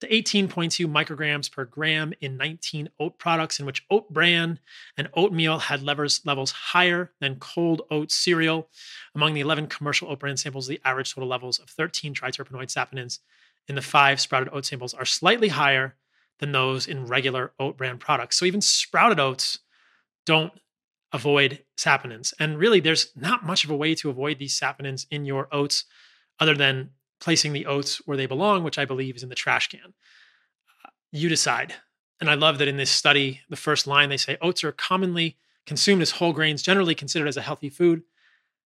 [0.00, 4.58] to 18.2 micrograms per gram in 19 oat products, in which oat bran
[4.96, 8.68] and oatmeal had levels, levels higher than cold oat cereal.
[9.14, 13.18] Among the 11 commercial oat bran samples, the average total levels of 13 triterpenoid saponins
[13.68, 15.94] in the five sprouted oat samples are slightly higher
[16.38, 18.38] than those in regular oat bran products.
[18.38, 19.58] So even sprouted oats
[20.24, 20.52] don't
[21.12, 22.32] avoid saponins.
[22.38, 25.84] And really, there's not much of a way to avoid these saponins in your oats
[26.38, 29.68] other than placing the oats where they belong, which I believe is in the trash
[29.68, 29.94] can.
[31.12, 31.74] You decide.
[32.20, 35.36] And I love that in this study, the first line they say oats are commonly
[35.66, 38.02] consumed as whole grains, generally considered as a healthy food.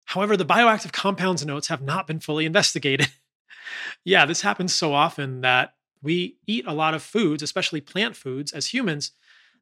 [0.06, 3.08] However, the bioactive compounds in oats have not been fully investigated.
[4.04, 8.52] yeah, this happens so often that we eat a lot of foods, especially plant foods,
[8.52, 9.12] as humans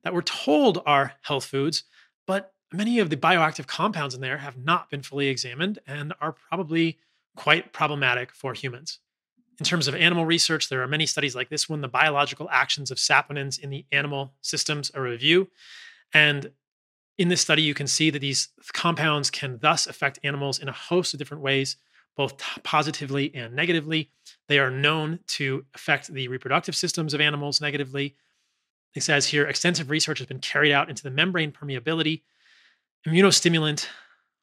[0.03, 1.85] that we're told are health foods,
[2.27, 6.33] but many of the bioactive compounds in there have not been fully examined and are
[6.33, 6.99] probably
[7.37, 8.99] quite problematic for humans.
[9.59, 12.90] In terms of animal research, there are many studies like this one, the biological actions
[12.90, 15.49] of saponins in the animal systems, a review.
[16.12, 16.51] And
[17.18, 20.73] in this study, you can see that these compounds can thus affect animals in a
[20.73, 21.77] host of different ways,
[22.16, 24.11] both positively and negatively.
[24.49, 28.16] They are known to affect the reproductive systems of animals negatively.
[28.95, 32.23] It says here extensive research has been carried out into the membrane permeability,
[33.07, 33.87] immunostimulant,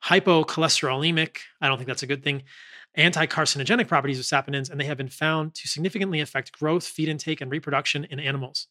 [0.05, 2.43] hypocholesterolemic, I don't think that's a good thing,
[2.95, 7.09] anti carcinogenic properties of saponins, and they have been found to significantly affect growth, feed
[7.09, 8.67] intake, and reproduction in animals.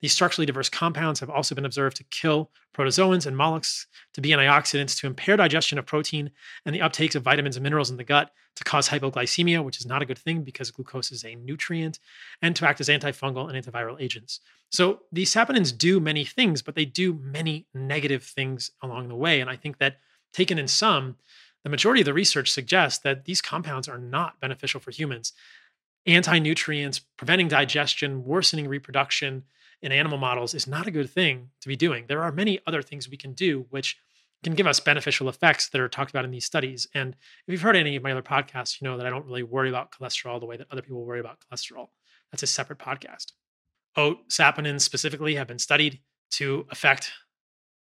[0.00, 4.30] These structurally diverse compounds have also been observed to kill protozoans and mollusks, to be
[4.30, 6.30] antioxidants, to impair digestion of protein
[6.66, 9.86] and the uptakes of vitamins and minerals in the gut, to cause hypoglycemia, which is
[9.86, 11.98] not a good thing because glucose is a nutrient,
[12.42, 14.40] and to act as antifungal and antiviral agents.
[14.70, 19.40] So these saponins do many things, but they do many negative things along the way.
[19.40, 19.98] And I think that
[20.32, 21.16] taken in sum,
[21.66, 25.32] the majority of the research suggests that these compounds are not beneficial for humans.
[26.06, 29.42] Anti nutrients, preventing digestion, worsening reproduction
[29.82, 32.04] in animal models is not a good thing to be doing.
[32.06, 33.98] There are many other things we can do which
[34.44, 36.86] can give us beneficial effects that are talked about in these studies.
[36.94, 37.16] And
[37.48, 39.68] if you've heard any of my other podcasts, you know that I don't really worry
[39.68, 41.88] about cholesterol the way that other people worry about cholesterol.
[42.30, 43.32] That's a separate podcast.
[43.96, 45.98] Oat saponins specifically have been studied
[46.30, 47.10] to affect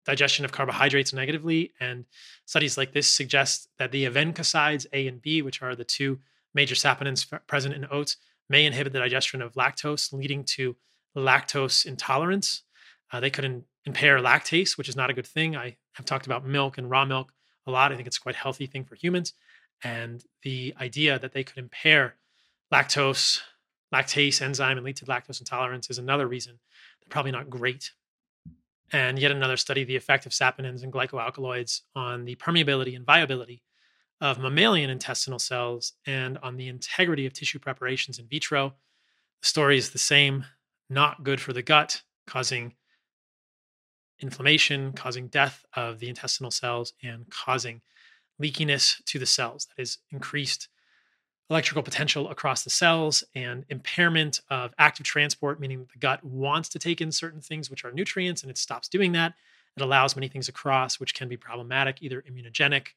[0.05, 1.71] digestion of carbohydrates negatively.
[1.79, 2.05] And
[2.45, 6.19] studies like this suggest that the avenacosides A and B, which are the two
[6.53, 8.17] major saponins present in oats,
[8.49, 10.75] may inhibit the digestion of lactose, leading to
[11.15, 12.63] lactose intolerance.
[13.11, 15.55] Uh, they could in, impair lactase, which is not a good thing.
[15.55, 17.33] I have talked about milk and raw milk
[17.65, 17.91] a lot.
[17.91, 19.33] I think it's quite a healthy thing for humans.
[19.83, 22.15] And the idea that they could impair
[22.71, 23.39] lactose,
[23.93, 26.59] lactase enzyme, and lead to lactose intolerance is another reason
[27.01, 27.91] they're probably not great
[28.91, 33.63] and yet another study the effect of saponins and glycoalkaloids on the permeability and viability
[34.19, 38.73] of mammalian intestinal cells and on the integrity of tissue preparations in vitro.
[39.41, 40.45] The story is the same
[40.89, 42.73] not good for the gut, causing
[44.19, 47.81] inflammation, causing death of the intestinal cells, and causing
[48.41, 49.67] leakiness to the cells.
[49.75, 50.67] That is increased
[51.51, 56.79] electrical potential across the cells and impairment of active transport, meaning the gut wants to
[56.79, 59.33] take in certain things, which are nutrients, and it stops doing that.
[59.75, 62.87] It allows many things across, which can be problematic, either immunogenic,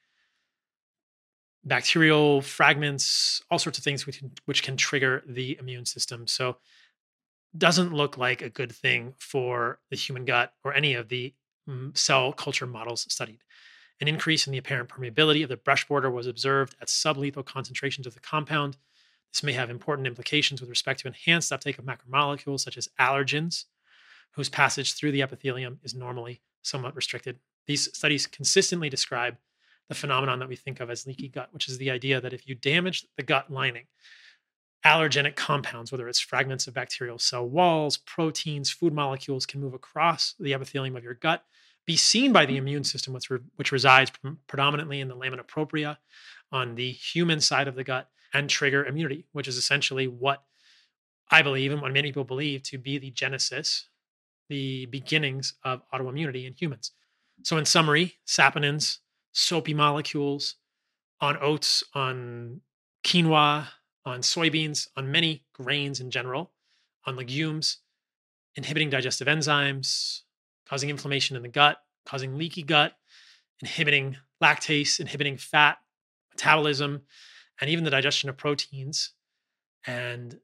[1.65, 6.29] bacterial fragments, all sorts of things which, which can trigger the immune system.
[6.29, 6.59] So,
[7.57, 11.33] doesn't look like a good thing for the human gut or any of the
[11.69, 13.39] mm, cell culture models studied.
[14.01, 18.07] An increase in the apparent permeability of the brush border was observed at sublethal concentrations
[18.07, 18.77] of the compound.
[19.33, 23.65] This may have important implications with respect to enhanced uptake of macromolecules such as allergens,
[24.33, 27.39] whose passage through the epithelium is normally somewhat restricted.
[27.67, 29.37] These studies consistently describe
[29.89, 32.49] the phenomenon that we think of as leaky gut, which is the idea that if
[32.49, 33.85] you damage the gut lining,
[34.85, 40.35] allergenic compounds, whether it's fragments of bacterial cell walls, proteins, food molecules, can move across
[40.39, 41.45] the epithelium of your gut
[41.87, 44.11] be seen by the immune system, which, re- which resides
[44.47, 45.99] predominantly in the lamina propria
[46.53, 50.43] on the human side of the gut, and trigger immunity, which is essentially what
[51.31, 53.89] I believe and what many people believe to be the genesis,
[54.49, 56.91] the beginnings of autoimmunity in humans.
[57.43, 58.99] So, in summary, saponins,
[59.33, 60.57] soapy molecules
[61.21, 62.61] on oats, on
[63.05, 63.69] quinoa,
[64.05, 66.53] on soybeans, on many grains in general,
[67.07, 67.79] on legumes,
[68.57, 70.21] inhibiting digestive enzymes,
[70.69, 72.93] causing inflammation in the gut, causing leaky gut,
[73.61, 75.79] inhibiting lactase, inhibiting fat
[76.31, 77.03] metabolism,
[77.61, 79.13] and even the digestion of proteins,
[79.87, 80.39] and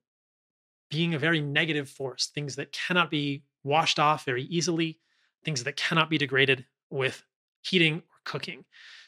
[0.90, 5.00] being a very negative force, things that cannot be washed off very easily,
[5.44, 7.24] things that cannot be degraded with
[7.62, 8.64] heating or cooking.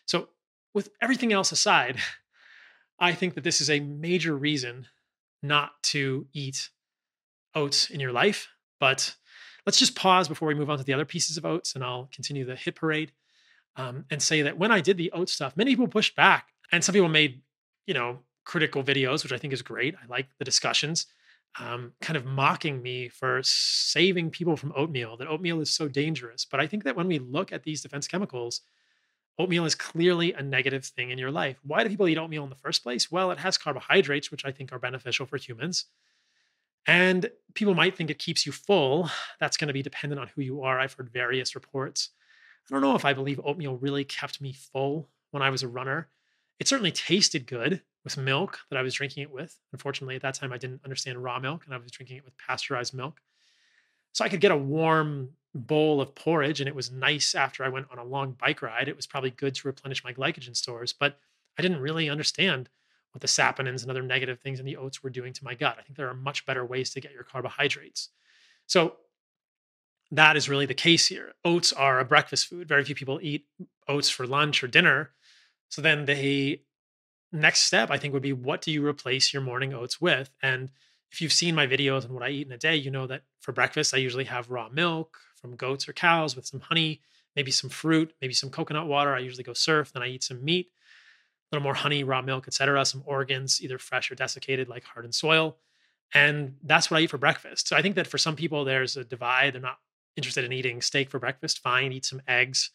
[0.06, 0.28] So,
[0.74, 1.98] with everything else aside,
[2.98, 4.86] I think that this is a major reason
[5.42, 6.70] not to eat
[7.54, 8.48] oats in your life,
[8.78, 9.16] but
[9.66, 12.08] Let's just pause before we move on to the other pieces of oats, and I'll
[12.12, 13.12] continue the hit parade
[13.76, 16.82] um, and say that when I did the oat stuff, many people pushed back, and
[16.82, 17.42] some people made,
[17.86, 19.94] you know, critical videos, which I think is great.
[19.94, 21.06] I like the discussions,
[21.60, 25.16] um, kind of mocking me for saving people from oatmeal.
[25.16, 28.08] That oatmeal is so dangerous, but I think that when we look at these defense
[28.08, 28.62] chemicals,
[29.38, 31.58] oatmeal is clearly a negative thing in your life.
[31.62, 33.12] Why do people eat oatmeal in the first place?
[33.12, 35.86] Well, it has carbohydrates, which I think are beneficial for humans.
[36.86, 39.10] And people might think it keeps you full.
[39.38, 40.80] That's going to be dependent on who you are.
[40.80, 42.10] I've heard various reports.
[42.68, 45.68] I don't know if I believe oatmeal really kept me full when I was a
[45.68, 46.08] runner.
[46.58, 49.58] It certainly tasted good with milk that I was drinking it with.
[49.72, 52.36] Unfortunately, at that time, I didn't understand raw milk and I was drinking it with
[52.38, 53.20] pasteurized milk.
[54.12, 57.68] So I could get a warm bowl of porridge and it was nice after I
[57.68, 58.88] went on a long bike ride.
[58.88, 61.18] It was probably good to replenish my glycogen stores, but
[61.58, 62.68] I didn't really understand
[63.12, 65.76] what the saponins and other negative things in the oats were doing to my gut.
[65.78, 68.08] I think there are much better ways to get your carbohydrates.
[68.66, 68.96] So
[70.10, 71.32] that is really the case here.
[71.44, 72.68] Oats are a breakfast food.
[72.68, 73.46] Very few people eat
[73.88, 75.10] oats for lunch or dinner.
[75.68, 76.60] So then the
[77.32, 80.30] next step, I think, would be what do you replace your morning oats with?
[80.42, 80.70] And
[81.10, 83.22] if you've seen my videos on what I eat in a day, you know that
[83.40, 87.00] for breakfast, I usually have raw milk from goats or cows with some honey,
[87.34, 89.14] maybe some fruit, maybe some coconut water.
[89.14, 90.70] I usually go surf, then I eat some meat,
[91.54, 92.84] little more honey, raw milk, etc.
[92.84, 95.56] Some organs, either fresh or desiccated, like Heart & Soil.
[96.14, 97.68] And that's what I eat for breakfast.
[97.68, 99.54] So I think that for some people, there's a divide.
[99.54, 99.78] They're not
[100.16, 101.60] interested in eating steak for breakfast.
[101.60, 102.70] Fine, eat some eggs.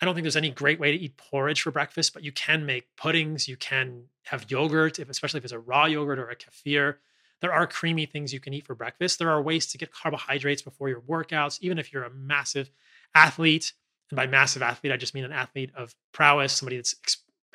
[0.00, 2.66] I don't think there's any great way to eat porridge for breakfast, but you can
[2.66, 3.48] make puddings.
[3.48, 6.96] You can have yogurt, if, especially if it's a raw yogurt or a kefir.
[7.40, 9.18] There are creamy things you can eat for breakfast.
[9.18, 12.70] There are ways to get carbohydrates before your workouts, even if you're a massive
[13.14, 13.72] athlete.
[14.10, 16.94] And by massive athlete, I just mean an athlete of prowess, somebody that's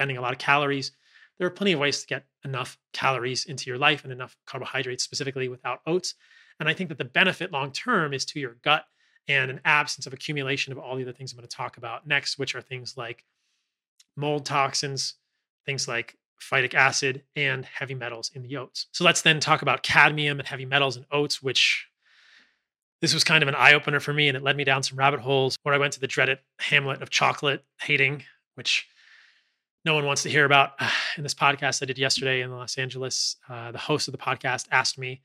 [0.01, 0.93] expending a lot of calories.
[1.37, 5.03] There are plenty of ways to get enough calories into your life and enough carbohydrates
[5.03, 6.15] specifically without oats.
[6.59, 8.85] And I think that the benefit long term is to your gut
[9.27, 12.07] and an absence of accumulation of all the other things I'm going to talk about
[12.07, 13.25] next, which are things like
[14.17, 15.13] mold toxins,
[15.67, 18.87] things like phytic acid, and heavy metals in the oats.
[18.93, 21.85] So let's then talk about cadmium and heavy metals in oats, which
[23.01, 24.97] this was kind of an eye opener for me, and it led me down some
[24.97, 28.23] rabbit holes where I went to the dreaded hamlet of chocolate hating,
[28.55, 28.87] which
[29.83, 30.73] no one wants to hear about.
[31.17, 34.67] In this podcast I did yesterday in Los Angeles, uh, the host of the podcast
[34.71, 35.21] asked me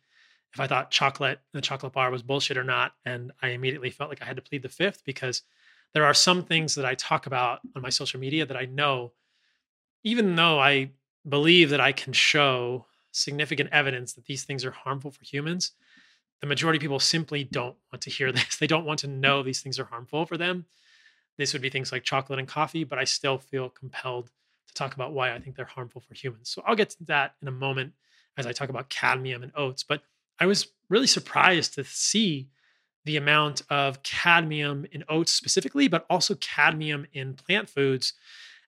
[0.52, 2.92] if I thought chocolate, the chocolate bar was bullshit or not.
[3.04, 5.42] And I immediately felt like I had to plead the fifth because
[5.92, 9.12] there are some things that I talk about on my social media that I know,
[10.02, 10.92] even though I
[11.28, 15.72] believe that I can show significant evidence that these things are harmful for humans,
[16.40, 18.56] the majority of people simply don't want to hear this.
[18.56, 20.64] They don't want to know these things are harmful for them.
[21.36, 24.30] This would be things like chocolate and coffee, but I still feel compelled
[24.66, 26.50] to talk about why I think they're harmful for humans.
[26.50, 27.92] So I'll get to that in a moment
[28.36, 29.82] as I talk about cadmium and oats.
[29.82, 30.02] But
[30.38, 32.48] I was really surprised to see
[33.04, 38.12] the amount of cadmium in oats specifically, but also cadmium in plant foods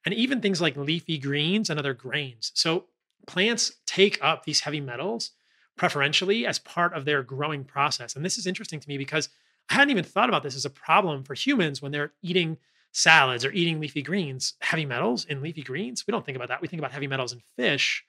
[0.05, 2.53] and even things like leafy greens and other grains.
[2.55, 2.85] So
[3.27, 5.33] plants take up these heavy metals
[5.77, 8.17] preferentially as part of their growing process.
[8.17, 9.29] And this is interesting to me because
[9.71, 12.59] I hadn't even thought about this as a problem for humans when they're eating
[12.93, 14.55] salads or eating leafy greens.
[14.61, 16.61] Heavy metals in leafy greens, we don't think about that.
[16.61, 18.05] We think about heavy metals in fish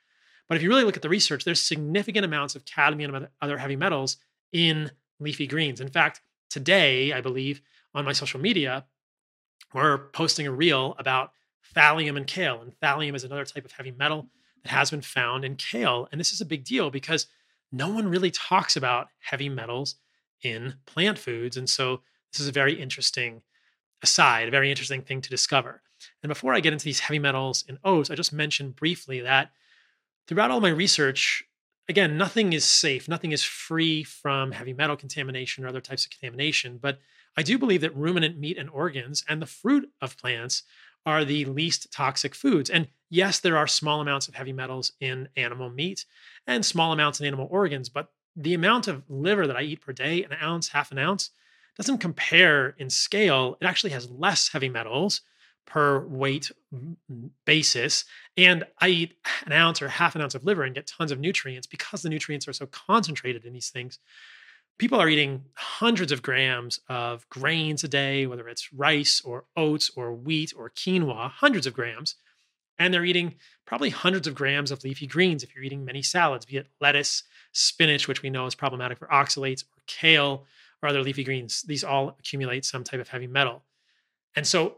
[0.49, 3.59] but if you really look at the research, there's significant amounts of cadmium and other
[3.59, 4.17] heavy metals
[4.51, 5.79] in leafy greens.
[5.79, 7.61] In fact, today, I believe
[7.93, 8.85] on my social media,
[9.73, 11.31] we're posting a reel about
[11.75, 12.61] thallium and kale.
[12.61, 14.27] And thallium is another type of heavy metal
[14.63, 16.07] that has been found in kale.
[16.11, 17.27] And this is a big deal because
[17.71, 19.95] no one really talks about heavy metals
[20.41, 21.57] in plant foods.
[21.57, 22.01] And so
[22.33, 23.43] this is a very interesting
[24.01, 25.81] aside, a very interesting thing to discover.
[26.23, 29.51] And before I get into these heavy metals and oats, I just mentioned briefly that
[30.27, 31.43] throughout all my research,
[31.88, 36.12] again, nothing is safe, nothing is free from heavy metal contamination or other types of
[36.12, 36.79] contamination.
[36.81, 36.99] But
[37.35, 40.63] I do believe that ruminant meat and organs and the fruit of plants
[41.05, 42.69] are the least toxic foods.
[42.69, 46.05] And yes, there are small amounts of heavy metals in animal meat
[46.45, 49.91] and small amounts in animal organs, but the amount of liver that I eat per
[49.91, 51.31] day, an ounce, half an ounce,
[51.79, 53.57] doesn't compare in scale.
[53.61, 55.21] It actually has less heavy metals
[55.65, 56.51] per weight
[57.45, 58.03] basis.
[58.35, 59.13] And I eat
[59.45, 62.09] an ounce or half an ounce of liver and get tons of nutrients because the
[62.09, 63.99] nutrients are so concentrated in these things.
[64.77, 69.89] People are eating hundreds of grams of grains a day, whether it's rice or oats
[69.95, 72.15] or wheat or quinoa, hundreds of grams.
[72.77, 76.45] And they're eating probably hundreds of grams of leafy greens if you're eating many salads,
[76.45, 80.45] be it lettuce, spinach, which we know is problematic for oxalates, or kale,
[80.81, 81.63] or other leafy greens.
[81.63, 83.63] These all accumulate some type of heavy metal.
[84.35, 84.75] And so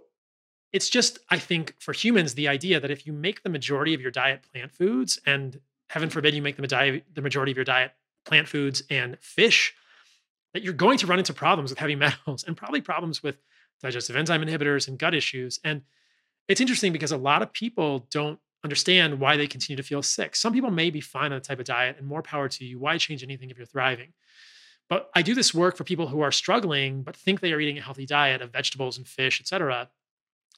[0.73, 4.01] it's just i think for humans the idea that if you make the majority of
[4.01, 5.59] your diet plant foods and
[5.89, 7.91] heaven forbid you make the, the majority of your diet
[8.25, 9.73] plant foods and fish
[10.53, 13.37] that you're going to run into problems with heavy metals and probably problems with
[13.81, 15.81] digestive enzyme inhibitors and gut issues and
[16.47, 20.35] it's interesting because a lot of people don't understand why they continue to feel sick
[20.35, 22.79] some people may be fine on a type of diet and more power to you
[22.79, 24.13] why change anything if you're thriving
[24.91, 27.79] but i do this work for people who are struggling but think they are eating
[27.79, 29.89] a healthy diet of vegetables and fish etc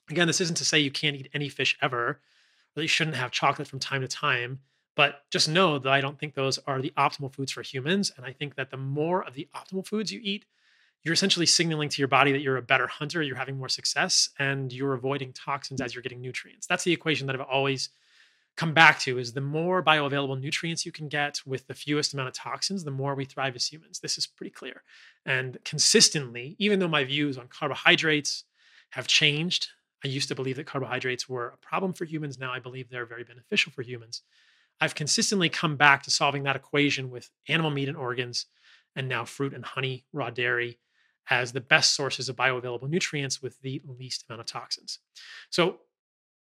[0.10, 2.20] Again, this isn't to say you can't eat any fish ever, or
[2.76, 4.60] that you shouldn't have chocolate from time to time.
[4.96, 8.12] But just know that I don't think those are the optimal foods for humans.
[8.16, 10.46] And I think that the more of the optimal foods you eat,
[11.04, 14.30] you're essentially signaling to your body that you're a better hunter, you're having more success,
[14.40, 16.68] and you're avoiding toxins as you're getting nutrients.
[16.68, 17.90] That's the equation that I've always
[18.56, 22.30] come back to is the more bioavailable nutrients you can get with the fewest amount
[22.30, 24.00] of toxins, the more we thrive as humans.
[24.00, 24.84] This is pretty clear.
[25.26, 28.44] And consistently, even though my views on carbohydrates
[28.92, 29.70] have changed,
[30.06, 32.38] I used to believe that carbohydrates were a problem for humans.
[32.38, 34.22] Now I believe they're very beneficial for humans.
[34.80, 38.48] I've consistently come back to solving that equation with animal meat and organs,
[38.96, 40.80] and now fruit and honey, raw dairy,
[41.30, 45.00] as the best sources of bioavailable nutrients with the least amount of toxins.
[45.50, 45.80] So,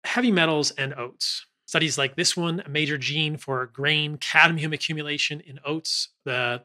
[0.03, 1.45] heavy metals and oats.
[1.71, 6.09] Studies like this one, a major gene for grain cadmium accumulation in oats.
[6.25, 6.63] The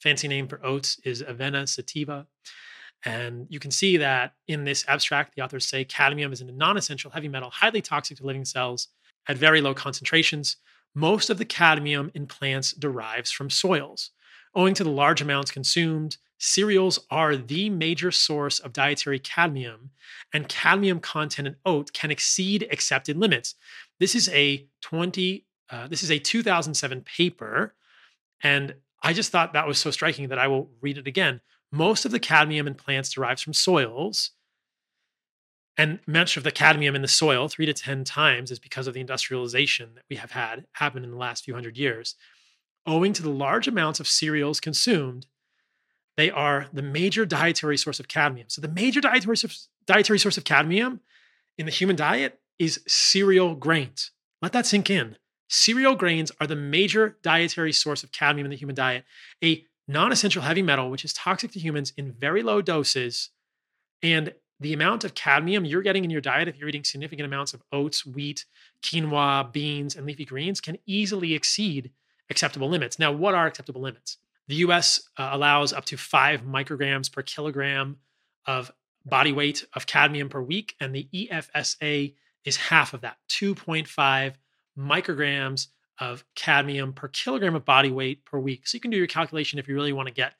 [0.00, 2.26] fancy name for oats is Avena sativa.
[3.04, 6.76] And you can see that in this abstract, the authors say cadmium is a non
[6.76, 8.88] essential heavy metal, highly toxic to living cells
[9.28, 10.56] at very low concentrations.
[10.96, 14.10] Most of the cadmium in plants derives from soils.
[14.56, 19.90] Owing to the large amounts consumed, cereals are the major source of dietary cadmium,
[20.34, 23.54] and cadmium content in oat can exceed accepted limits.
[24.00, 27.74] This is a 20 uh, this is a 2007 paper
[28.42, 31.40] and I just thought that was so striking that I will read it again.
[31.72, 34.32] Most of the cadmium in plants derives from soils,
[35.76, 38.94] and much of the cadmium in the soil, three to 10 times, is because of
[38.94, 42.16] the industrialization that we have had happen in the last few hundred years.
[42.86, 45.26] Owing to the large amounts of cereals consumed,
[46.16, 48.48] they are the major dietary source of cadmium.
[48.48, 51.00] So, the major dietary, source, dietary source of cadmium
[51.56, 54.12] in the human diet is cereal grains.
[54.42, 55.16] Let that sink in.
[55.48, 59.04] Cereal grains are the major dietary source of cadmium in the human diet,
[59.42, 63.30] a non essential heavy metal which is toxic to humans in very low doses.
[64.02, 67.54] And the amount of cadmium you're getting in your diet, if you're eating significant amounts
[67.54, 68.44] of oats, wheat,
[68.82, 71.90] quinoa, beans, and leafy greens, can easily exceed
[72.28, 72.98] acceptable limits.
[72.98, 74.18] Now, what are acceptable limits?
[74.48, 77.96] The US uh, allows up to five micrograms per kilogram
[78.46, 78.70] of
[79.06, 82.14] body weight of cadmium per week, and the EFSA
[82.44, 84.34] is half of that 2.5
[84.78, 85.68] micrograms
[85.98, 88.66] of cadmium per kilogram of body weight per week.
[88.66, 90.34] So you can do your calculation if you really want to get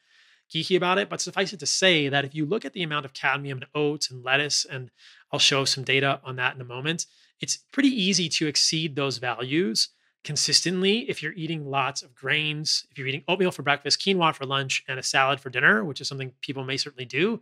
[0.52, 1.08] geeky about it.
[1.08, 3.64] But suffice it to say that if you look at the amount of cadmium in
[3.74, 4.90] oats and lettuce, and
[5.32, 7.06] I'll show some data on that in a moment,
[7.40, 9.90] it's pretty easy to exceed those values
[10.22, 14.44] consistently if you're eating lots of grains, if you're eating oatmeal for breakfast, quinoa for
[14.44, 17.40] lunch, and a salad for dinner, which is something people may certainly do.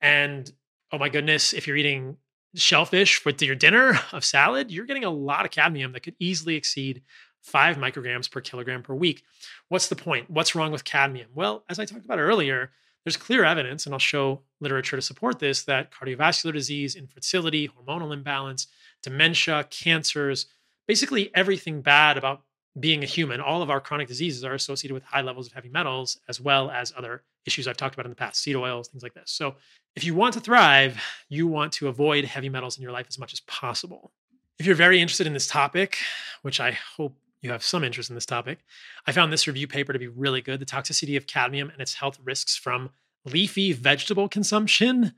[0.00, 0.50] And
[0.90, 2.16] oh my goodness, if you're eating
[2.54, 6.56] shellfish with your dinner of salad, you're getting a lot of cadmium that could easily
[6.56, 7.02] exceed
[7.40, 9.24] five micrograms per kilogram per week.
[9.68, 10.30] What's the point?
[10.30, 11.30] What's wrong with cadmium?
[11.34, 12.70] Well, as I talked about earlier,
[13.04, 18.12] there's clear evidence, and I'll show literature to support this, that cardiovascular disease, infertility, hormonal
[18.12, 18.68] imbalance,
[19.02, 20.46] dementia, cancers,
[20.86, 22.42] basically everything bad about
[22.78, 25.68] being a human, all of our chronic diseases are associated with high levels of heavy
[25.68, 29.02] metals, as well as other issues I've talked about in the past, seed oils, things
[29.02, 29.30] like this.
[29.30, 29.56] So,
[29.94, 33.18] if you want to thrive, you want to avoid heavy metals in your life as
[33.18, 34.12] much as possible.
[34.58, 35.98] If you're very interested in this topic,
[36.42, 38.60] which I hope you have some interest in this topic,
[39.06, 41.94] I found this review paper to be really good The Toxicity of Cadmium and Its
[41.94, 42.90] Health Risks from
[43.24, 45.12] Leafy Vegetable Consumption.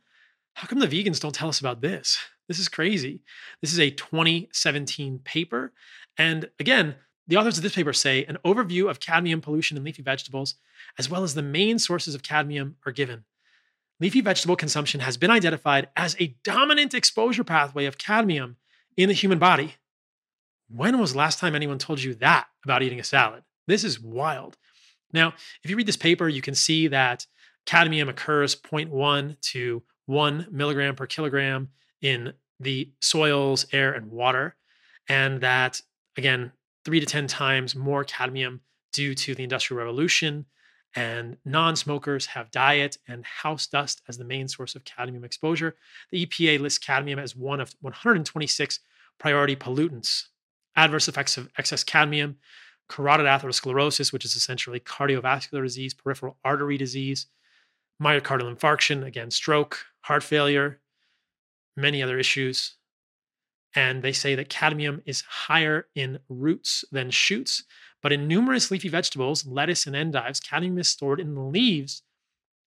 [0.55, 2.19] How come the vegans don't tell us about this?
[2.49, 3.23] This is crazy.
[3.61, 5.73] This is a 2017 paper.
[6.19, 6.97] And again,
[7.27, 10.57] the authors of this paper say an overview of cadmium pollution in leafy vegetables,
[10.99, 13.25] as well as the main sources of cadmium, are given.
[14.01, 18.57] Leafy vegetable consumption has been identified as a dominant exposure pathway of cadmium
[18.97, 19.77] in the human body.
[20.69, 23.45] When was the last time anyone told you that about eating a salad?
[23.67, 24.57] This is wild.
[25.13, 27.27] Now, if you read this paper, you can see that
[27.67, 31.69] cadmium occurs 0.1 to 1 milligram per kilogram
[32.03, 34.57] in the soils, air, and water.
[35.09, 35.81] And that,
[36.17, 36.53] again,
[36.85, 38.61] three to 10 times more cadmium
[38.93, 40.47] due to the Industrial Revolution.
[40.97, 45.75] And non smokers have diet and house dust as the main source of cadmium exposure.
[46.13, 48.79] The EPA lists cadmium as one of 126
[49.19, 50.29] priority pollutants.
[50.77, 52.37] Adverse effects of excess cadmium,
[52.89, 57.27] carotid atherosclerosis, which is essentially cardiovascular disease, peripheral artery disease,
[58.03, 60.81] myocardial infarction, again, stroke, heart failure,
[61.77, 62.75] many other issues.
[63.75, 67.65] And they say that cadmium is higher in roots than shoots.
[68.03, 72.03] But in numerous leafy vegetables, lettuce and endives, cadmium is stored in the leaves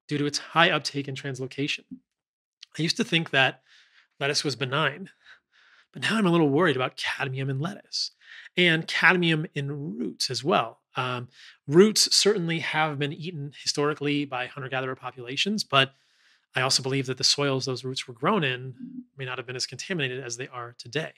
[0.07, 1.85] due to its high uptake and translocation.
[2.77, 3.61] I used to think that
[4.19, 5.09] lettuce was benign,
[5.91, 8.11] but now I'm a little worried about cadmium in lettuce
[8.57, 10.81] and cadmium in roots as well.
[10.95, 11.27] Um,
[11.67, 15.93] roots certainly have been eaten historically by hunter gatherer populations, but
[16.55, 18.75] I also believe that the soils those roots were grown in
[19.17, 21.13] may not have been as contaminated as they are today.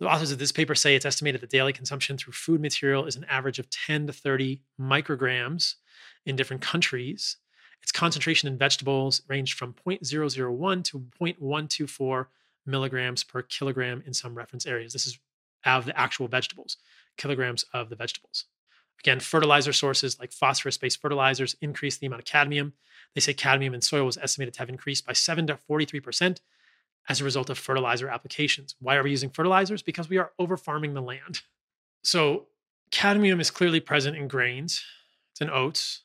[0.00, 3.16] The authors of this paper say it's estimated that daily consumption through food material is
[3.16, 5.74] an average of 10 to 30 micrograms
[6.26, 7.36] in different countries.
[7.82, 12.26] Its concentration in vegetables ranged from 0.001 to 0.124
[12.66, 14.92] milligrams per kilogram in some reference areas.
[14.92, 15.18] This is
[15.64, 16.76] of the actual vegetables,
[17.16, 18.46] kilograms of the vegetables.
[19.00, 22.72] Again, fertilizer sources like phosphorus based fertilizers increase the amount of cadmium.
[23.14, 26.40] They say cadmium in soil was estimated to have increased by 7 to 43%
[27.08, 28.74] as a result of fertilizer applications.
[28.80, 29.82] Why are we using fertilizers?
[29.82, 31.42] Because we are over farming the land.
[32.02, 32.46] So,
[32.90, 34.82] cadmium is clearly present in grains,
[35.32, 36.02] it's in oats,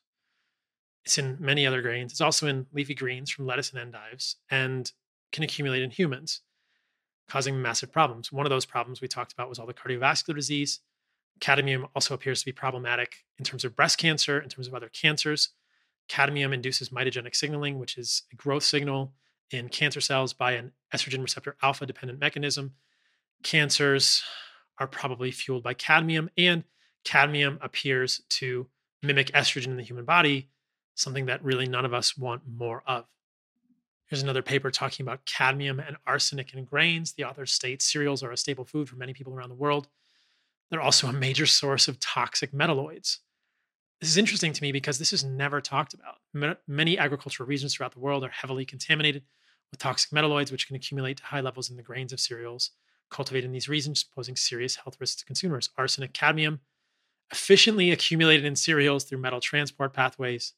[1.06, 4.92] it's in many other grains, it's also in leafy greens from lettuce and endives, and
[5.32, 6.42] can accumulate in humans,
[7.28, 8.32] causing massive problems.
[8.32, 10.80] One of those problems we talked about was all the cardiovascular disease.
[11.40, 14.90] Cadmium also appears to be problematic in terms of breast cancer, in terms of other
[14.90, 15.50] cancers.
[16.10, 19.14] Cadmium induces mitogenic signaling, which is a growth signal
[19.52, 22.74] in cancer cells by an estrogen receptor alpha dependent mechanism.
[23.44, 24.24] Cancers
[24.80, 26.64] are probably fueled by cadmium, and
[27.04, 28.68] cadmium appears to
[29.02, 30.50] mimic estrogen in the human body,
[30.96, 33.06] something that really none of us want more of.
[34.08, 37.14] Here's another paper talking about cadmium and arsenic in grains.
[37.14, 39.88] The author states cereals are a staple food for many people around the world.
[40.70, 43.20] They're also a major source of toxic metalloids.
[44.02, 46.58] This is interesting to me because this is never talked about.
[46.68, 49.24] Many agricultural regions throughout the world are heavily contaminated
[49.72, 52.72] with toxic metalloids, which can accumulate to high levels in the grains of cereals
[53.12, 55.70] cultivated in these regions, posing serious health risks to consumers.
[55.78, 56.60] Arsenic, cadmium,
[57.32, 60.54] efficiently accumulated in cereals through metal transport pathways,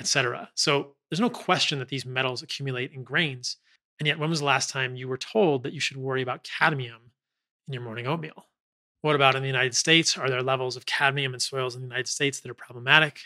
[0.00, 0.48] etc.
[0.54, 3.56] So there's no question that these metals accumulate in grains.
[3.98, 6.44] And yet, when was the last time you were told that you should worry about
[6.44, 7.10] cadmium
[7.68, 8.46] in your morning oatmeal?
[9.02, 10.16] What about in the United States?
[10.16, 13.18] Are there levels of cadmium in soils in the United States that are problematic?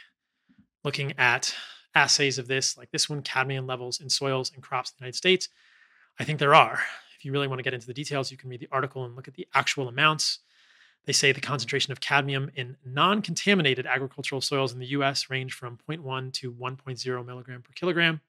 [0.85, 1.55] Looking at
[1.95, 5.19] assays of this, like this one, cadmium levels in soils and crops in the United
[5.19, 5.51] States,
[6.19, 6.81] I think there are.
[7.19, 9.15] If you really want to get into the details, you can read the article and
[9.15, 10.39] look at the actual amounts.
[11.05, 15.53] They say the concentration of cadmium in non contaminated agricultural soils in the US range
[15.53, 18.23] from 0.1 to 1.0 milligram per kilogram.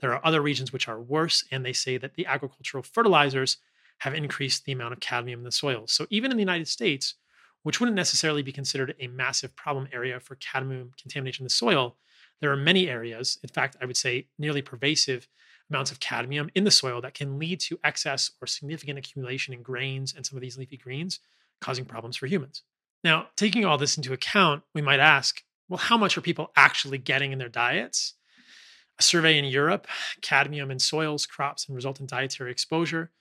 [0.00, 3.56] There are other regions which are worse, and they say that the agricultural fertilizers
[4.02, 5.84] have increased the amount of cadmium in the soil.
[5.86, 7.14] So even in the United States,
[7.62, 11.94] which wouldn't necessarily be considered a massive problem area for cadmium contamination in the soil,
[12.40, 15.28] there are many areas, in fact, I would say nearly pervasive
[15.70, 19.62] amounts of cadmium in the soil that can lead to excess or significant accumulation in
[19.62, 21.20] grains and some of these leafy greens,
[21.60, 22.62] causing problems for humans.
[23.04, 26.98] Now, taking all this into account, we might ask, well, how much are people actually
[26.98, 28.14] getting in their diets?
[28.98, 29.86] A survey in Europe,
[30.22, 33.12] cadmium in soils, crops, and resultant dietary exposure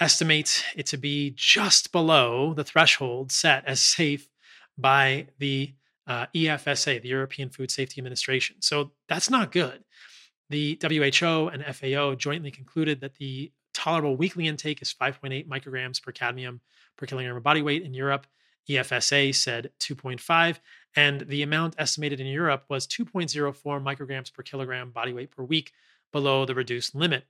[0.00, 4.28] estimates it to be just below the threshold set as safe
[4.78, 5.74] by the
[6.06, 8.56] uh, EFSA, the European Food Safety Administration.
[8.60, 9.84] So that's not good.
[10.48, 16.10] The WHO and FAO jointly concluded that the tolerable weekly intake is 5.8 micrograms per
[16.10, 16.60] cadmium
[16.96, 18.26] per kilogram of body weight in Europe.
[18.68, 20.58] EFSA said 2.5,
[20.96, 25.72] and the amount estimated in Europe was 2.04 micrograms per kilogram body weight per week
[26.12, 27.24] below the reduced limit.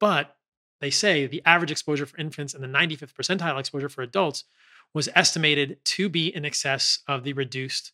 [0.00, 0.36] But
[0.80, 4.44] they say the average exposure for infants and the 95th percentile exposure for adults
[4.92, 7.92] was estimated to be in excess of the reduced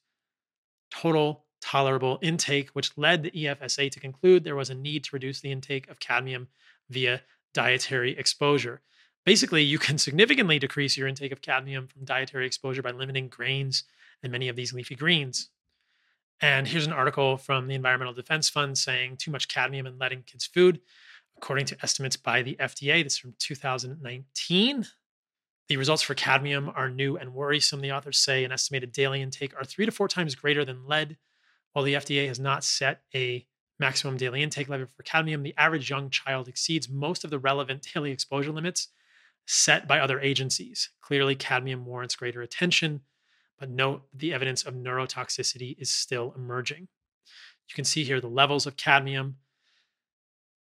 [0.91, 5.41] total tolerable intake, which led the EFSA to conclude there was a need to reduce
[5.41, 6.49] the intake of cadmium
[6.89, 7.23] via
[7.53, 8.81] dietary exposure.
[9.25, 13.85] Basically, you can significantly decrease your intake of cadmium from dietary exposure by limiting grains
[14.23, 15.49] and many of these leafy greens.
[16.43, 20.23] And here's an article from the Environmental Defense Fund saying too much cadmium in letting
[20.23, 20.81] kids' food
[21.43, 23.03] according to estimates by the FDA.
[23.03, 24.87] This is from 2019.
[25.69, 27.81] The results for cadmium are new and worrisome.
[27.81, 31.17] The authors say an estimated daily intake are three to four times greater than lead.
[31.73, 33.47] While the FDA has not set a
[33.79, 37.89] maximum daily intake level for cadmium, the average young child exceeds most of the relevant
[37.95, 38.89] daily exposure limits
[39.47, 40.91] set by other agencies.
[41.01, 43.01] Clearly, cadmium warrants greater attention,
[43.59, 46.89] but note the evidence of neurotoxicity is still emerging.
[47.71, 49.37] You can see here the levels of cadmium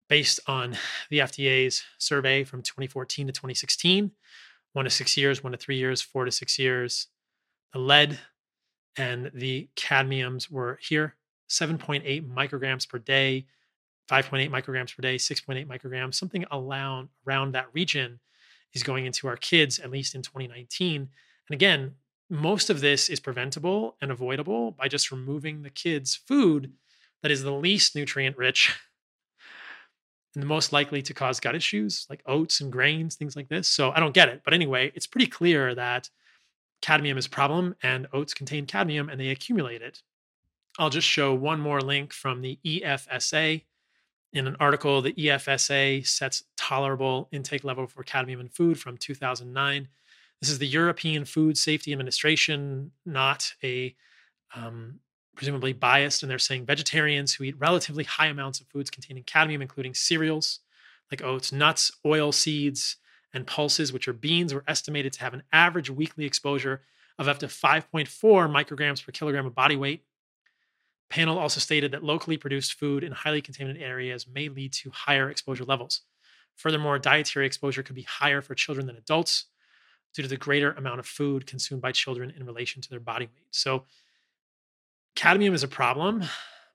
[0.10, 0.76] based on
[1.10, 4.12] the FDA's survey from 2014 to 2016
[4.74, 7.08] one to six years, one to three years, four to six years.
[7.74, 8.20] The lead
[8.98, 11.16] and the cadmiums were here
[11.50, 13.46] 7.8 micrograms per day,
[14.10, 18.20] 5.8 micrograms per day, 6.8 micrograms, something around, around that region
[18.74, 21.02] is going into our kids, at least in 2019.
[21.02, 21.10] And
[21.54, 21.96] again,
[22.30, 26.72] most of this is preventable and avoidable by just removing the kids' food
[27.24, 28.80] that is the least nutrient rich
[30.36, 33.68] and the most likely to cause gut issues like oats and grains, things like this.
[33.68, 34.42] So I don't get it.
[34.44, 36.10] But anyway, it's pretty clear that
[36.82, 40.02] cadmium is a problem and oats contain cadmium and they accumulate it.
[40.78, 43.64] I'll just show one more link from the EFSA.
[44.32, 49.88] In an article, the EFSA sets tolerable intake level for cadmium in food from 2009.
[50.40, 53.96] This is the European Food Safety Administration, not a
[54.56, 55.00] um,
[55.40, 59.62] presumably biased, and they're saying vegetarians who eat relatively high amounts of foods containing cadmium,
[59.62, 60.60] including cereals
[61.10, 62.98] like oats, nuts, oil seeds,
[63.34, 66.82] and pulses, which are beans, were estimated to have an average weekly exposure
[67.18, 70.04] of up to 5.4 micrograms per kilogram of body weight.
[71.10, 75.30] Panel also stated that locally produced food in highly contaminated areas may lead to higher
[75.30, 76.02] exposure levels.
[76.58, 79.46] Furthermore, dietary exposure could be higher for children than adults
[80.14, 83.28] due to the greater amount of food consumed by children in relation to their body
[83.28, 83.48] weight.
[83.52, 83.86] So,
[85.20, 86.24] cadmium is a problem,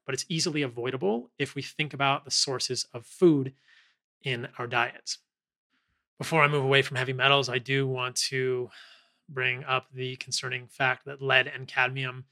[0.04, 3.54] but it's easily avoidable if we think about the sources of food
[4.22, 5.16] in our diets.
[6.18, 8.68] Before I move away from heavy metals, I do want to
[9.30, 12.26] bring up the concerning fact that lead and cadmium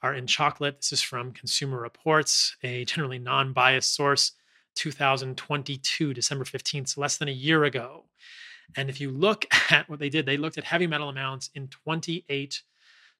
[0.00, 0.76] are in chocolate.
[0.76, 4.34] This is from Consumer Reports, a generally non biased source,
[4.76, 8.04] 2022, December 15th, so less than a year ago.
[8.76, 11.66] And if you look at what they did, they looked at heavy metal amounts in
[11.66, 12.62] 28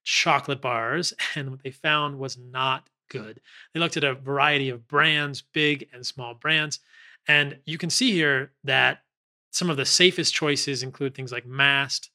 [0.03, 3.41] chocolate bars, and what they found was not good.
[3.73, 6.79] They looked at a variety of brands, big and small brands,
[7.27, 9.03] and you can see here that
[9.51, 12.11] some of the safest choices include things like Mast,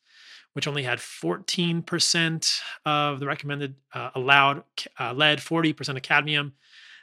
[0.53, 4.63] which only had 14% of the recommended uh, allowed
[4.99, 6.55] uh, lead, 40% of cadmium.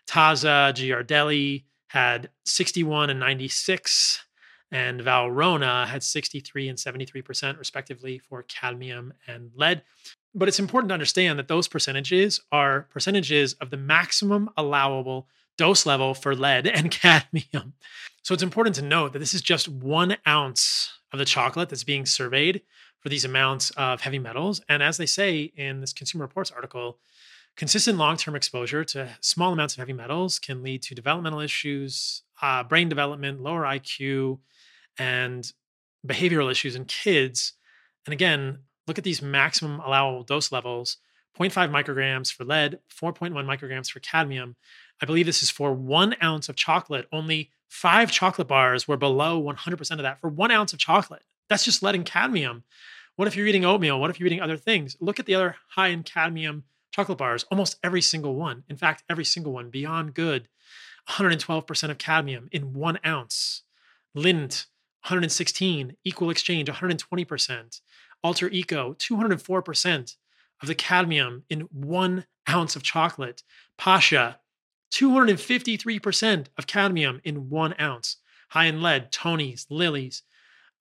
[0.08, 4.24] Taza, Ghirardelli had 61 and 96,
[4.72, 9.84] and Valrhona had 63 and 73%, respectively, for cadmium and lead.
[10.34, 15.28] But it's important to understand that those percentages are percentages of the maximum allowable
[15.58, 17.74] dose level for lead and cadmium.
[18.24, 21.84] So it's important to note that this is just one ounce of the chocolate that's
[21.84, 22.62] being surveyed
[23.00, 24.62] for these amounts of heavy metals.
[24.70, 27.00] And as they say in this Consumer Reports article,
[27.58, 32.24] consistent long term exposure to small amounts of heavy metals can lead to developmental issues,
[32.42, 34.40] uh, brain development, lower IQ,
[34.98, 35.52] and
[36.08, 37.54] behavioral issues in kids.
[38.06, 38.60] And again,
[38.92, 40.98] look at these maximum allowable dose levels
[41.40, 44.58] 0.5 micrograms for lead, 4.1 micrograms for cadmium.
[45.02, 47.08] I believe this is for one ounce of chocolate.
[47.10, 51.24] Only five chocolate bars were below 100% of that for one ounce of chocolate.
[51.48, 52.66] That's just lead and cadmium.
[53.16, 53.98] What if you're eating oatmeal?
[53.98, 54.98] What if you're eating other things?
[55.00, 58.66] Look at the other high in cadmium chocolate bars, almost every single one.
[58.68, 60.50] In fact, every single one, Beyond Good,
[61.08, 63.62] 112% of cadmium in one ounce.
[64.18, 64.66] Lindt,
[65.04, 67.82] 116, Equal Exchange, 120%.
[68.24, 70.16] Alter Eco, 204%
[70.62, 73.44] of the cadmium in one ounce of chocolate.
[73.78, 74.40] Pascha,
[74.94, 78.18] 253% of cadmium in one ounce.
[78.50, 80.24] High in lead, Tony's, Lily's,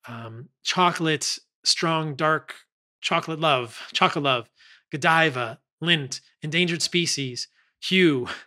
[0.07, 2.55] um, chocolate, strong, dark
[3.01, 4.49] chocolate love, chocolate love,
[4.91, 7.47] Godiva, Lindt, endangered species,
[7.89, 8.27] Hu.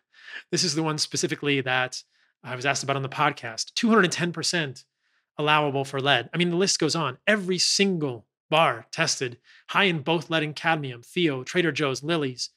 [0.50, 2.02] This is the one specifically that
[2.42, 3.72] I was asked about on the podcast.
[3.74, 4.84] 210%
[5.38, 6.28] allowable for lead.
[6.34, 7.18] I mean, the list goes on.
[7.24, 9.38] Every single bar tested
[9.68, 12.50] high in both lead and cadmium, Theo, Trader Joe's, Lily's,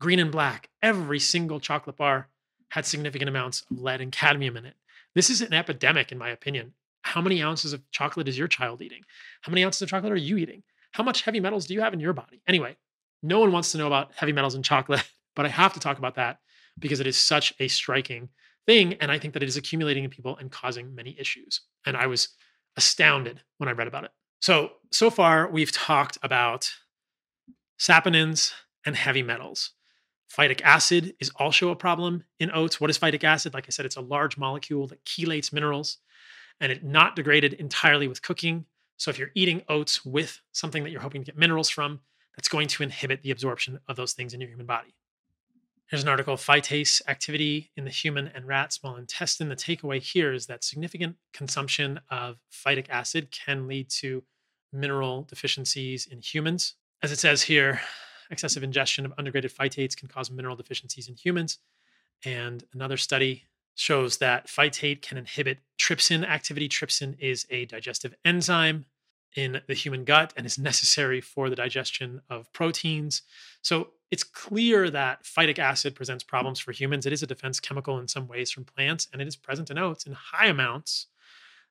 [0.00, 0.68] green and black.
[0.82, 2.28] Every single chocolate bar
[2.70, 4.76] had significant amounts of lead and cadmium in it.
[5.14, 6.72] This is an epidemic, in my opinion.
[7.02, 9.02] How many ounces of chocolate is your child eating?
[9.42, 10.62] How many ounces of chocolate are you eating?
[10.92, 12.42] How much heavy metals do you have in your body?
[12.46, 12.76] Anyway,
[13.22, 15.98] no one wants to know about heavy metals in chocolate, but I have to talk
[15.98, 16.40] about that
[16.78, 18.28] because it is such a striking
[18.66, 18.94] thing.
[18.94, 21.62] And I think that it is accumulating in people and causing many issues.
[21.86, 22.28] And I was
[22.76, 24.10] astounded when I read about it.
[24.46, 26.70] So, so far, we've talked about
[27.80, 28.52] saponins
[28.84, 29.72] and heavy metals.
[30.32, 32.80] Phytic acid is also a problem in oats.
[32.80, 33.54] What is phytic acid?
[33.54, 35.98] Like I said, it's a large molecule that chelates minerals
[36.60, 38.66] and it not degraded entirely with cooking.
[38.98, 41.98] So if you're eating oats with something that you're hoping to get minerals from,
[42.36, 44.94] that's going to inhibit the absorption of those things in your human body.
[45.88, 49.48] Here's an article phytase activity in the human and rat small intestine.
[49.48, 54.22] The takeaway here is that significant consumption of phytic acid can lead to
[54.76, 56.74] mineral deficiencies in humans.
[57.02, 57.80] As it says here,
[58.30, 61.58] excessive ingestion of undegraded phytates can cause mineral deficiencies in humans.
[62.24, 66.68] And another study shows that phytate can inhibit trypsin activity.
[66.68, 68.86] Trypsin is a digestive enzyme
[69.36, 73.22] in the human gut and is necessary for the digestion of proteins.
[73.60, 77.04] So it's clear that phytic acid presents problems for humans.
[77.04, 79.78] It is a defense chemical in some ways from plants, and it is present in
[79.78, 81.08] oats in high amounts,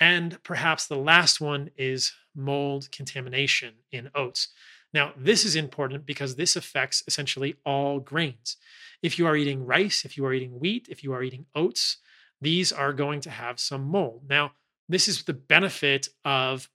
[0.00, 4.48] And perhaps the last one is mold contamination in oats.
[4.96, 8.56] Now, this is important because this affects essentially all grains.
[9.02, 11.98] If you are eating rice, if you are eating wheat, if you are eating oats,
[12.40, 14.22] these are going to have some mold.
[14.26, 14.52] Now,
[14.88, 16.70] this is the benefit of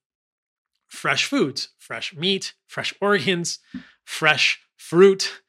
[0.87, 3.57] fresh foods, fresh meat, fresh organs,
[4.05, 5.41] fresh fruit.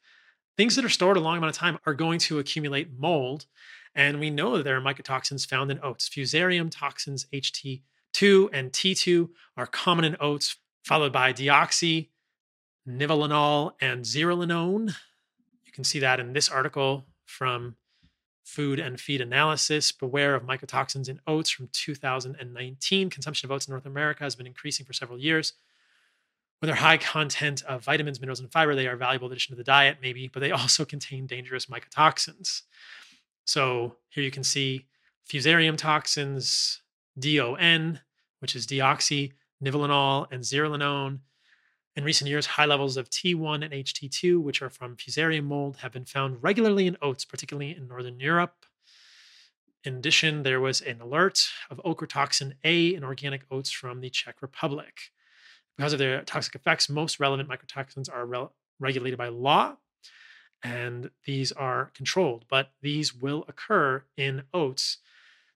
[0.57, 3.45] Things that are stored a long amount of time are going to accumulate mold.
[3.93, 6.09] And we know that there are mycotoxins found in oats.
[6.09, 12.09] Fusarium toxins HT2 and T2 are common in oats, followed by deoxy,
[12.87, 14.93] nivalenol, and zearalenone.
[15.65, 17.75] You can see that in this article from
[18.43, 19.91] Food and Feed Analysis.
[19.91, 23.09] Beware of mycotoxins in oats from 2019.
[23.09, 25.53] Consumption of oats in North America has been increasing for several years.
[26.61, 29.57] With their high content of vitamins, minerals, and fiber, they are a valuable addition to
[29.57, 32.61] the diet, maybe, but they also contain dangerous mycotoxins.
[33.45, 34.85] So here you can see
[35.29, 36.81] fusarium toxins,
[37.19, 37.99] DON,
[38.39, 41.19] which is deoxy, nivalenol, and zearalenone.
[41.95, 45.91] In recent years, high levels of T1 and HT2, which are from fusarium mold, have
[45.91, 48.65] been found regularly in oats, particularly in Northern Europe.
[49.83, 54.41] In addition, there was an alert of ochratoxin A in organic oats from the Czech
[54.41, 55.11] Republic.
[55.77, 58.47] Because of their toxic effects, most relevant mycotoxins are re-
[58.79, 59.77] regulated by law,
[60.63, 64.97] and these are controlled, but these will occur in oats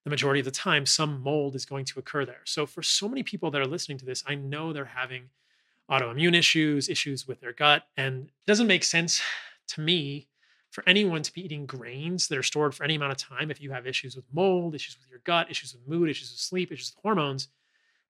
[0.03, 0.85] the majority of the time.
[0.85, 2.41] Some mold is going to occur there.
[2.45, 5.29] So, for so many people that are listening to this, I know they're having
[5.89, 7.83] autoimmune issues, issues with their gut.
[7.95, 9.21] And it doesn't make sense
[9.69, 10.27] to me
[10.69, 13.61] for anyone to be eating grains that are stored for any amount of time if
[13.61, 16.71] you have issues with mold, issues with your gut, issues with mood, issues with sleep,
[16.71, 17.47] issues with hormones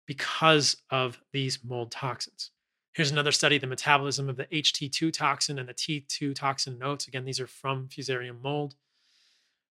[0.05, 2.51] because of these mold toxins.
[2.93, 7.07] Here's another study the metabolism of the HT2 toxin and the T2 toxin in oats.
[7.07, 8.75] Again, these are from Fusarium mold.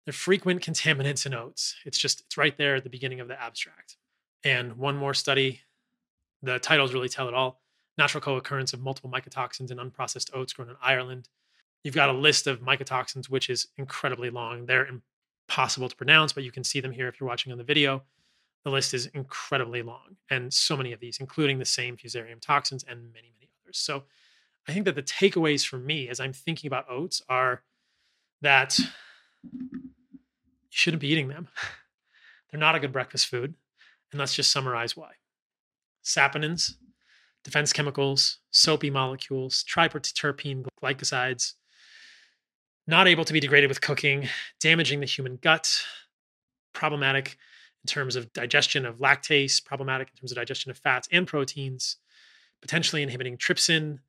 [0.05, 1.75] They're frequent contaminants in oats.
[1.85, 3.97] It's just, it's right there at the beginning of the abstract.
[4.43, 5.61] And one more study,
[6.43, 7.61] the titles really tell it all
[7.97, 11.29] natural co-occurrence of multiple mycotoxins in unprocessed oats grown in Ireland.
[11.83, 14.65] You've got a list of mycotoxins, which is incredibly long.
[14.65, 14.87] They're
[15.47, 18.03] impossible to pronounce, but you can see them here if you're watching on the video.
[18.63, 22.83] The list is incredibly long, and so many of these, including the same fusarium toxins
[22.83, 23.77] and many, many others.
[23.77, 24.05] So
[24.67, 27.61] I think that the takeaways for me as I'm thinking about oats are
[28.41, 28.89] that you
[30.69, 31.47] shouldn't be eating them.
[32.51, 33.53] They're not a good breakfast food.
[34.11, 35.11] And let's just summarize why.
[36.03, 36.75] Saponins,
[37.45, 41.53] defense chemicals, soapy molecules, triterpene glycosides,
[42.87, 44.27] not able to be degraded with cooking,
[44.59, 45.71] damaging the human gut,
[46.73, 47.37] problematic
[47.83, 51.97] in terms of digestion of lactase, problematic in terms of digestion of fats and proteins,
[52.61, 53.99] potentially inhibiting trypsin.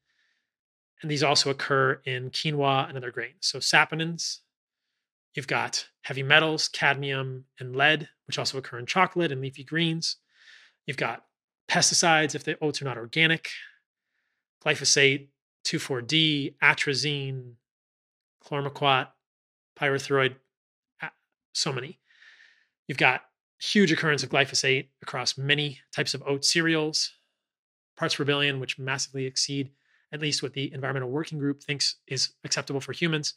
[1.03, 3.37] And these also occur in quinoa and other grains.
[3.41, 4.39] So, saponins,
[5.35, 10.17] you've got heavy metals, cadmium, and lead, which also occur in chocolate and leafy greens.
[10.87, 11.25] You've got
[11.69, 13.49] pesticides if the oats are not organic,
[14.65, 15.29] glyphosate,
[15.67, 17.55] 2,4-D, atrazine,
[18.45, 19.09] chlormequat,
[19.79, 20.37] pyrethroid,
[21.53, 21.99] so many.
[22.87, 23.23] You've got
[23.61, 27.11] huge occurrence of glyphosate across many types of oat cereals,
[27.97, 29.71] parts per billion, which massively exceed
[30.13, 33.35] at least what the Environmental Working Group thinks is acceptable for humans.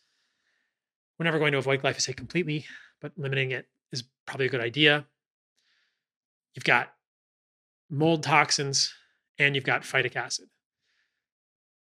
[1.18, 2.66] We're never going to avoid glyphosate completely,
[3.02, 5.06] but limiting it is probably a good idea.
[6.54, 6.94] You've got
[7.90, 8.94] mold toxins,
[9.38, 10.48] and you've got phytic acid.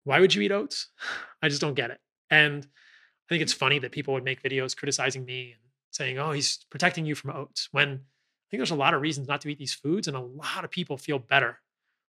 [0.04, 0.88] Why would you eat oats?
[1.42, 1.98] I just don't get it.
[2.30, 6.32] And I think it's funny that people would make videos criticizing me and saying, oh,
[6.32, 9.48] he's protecting you from oats when I think there's a lot of reasons not to
[9.48, 11.60] eat these foods, and a lot of people feel better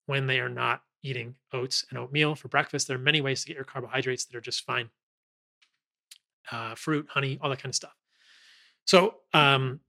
[0.07, 2.89] when they are not eating oats and oatmeal for breakfast.
[2.89, 4.89] There are many ways to get your carbohydrates that are just fine.
[6.51, 7.95] Uh, fruit, honey, all that kind of stuff.
[8.87, 9.80] So, um,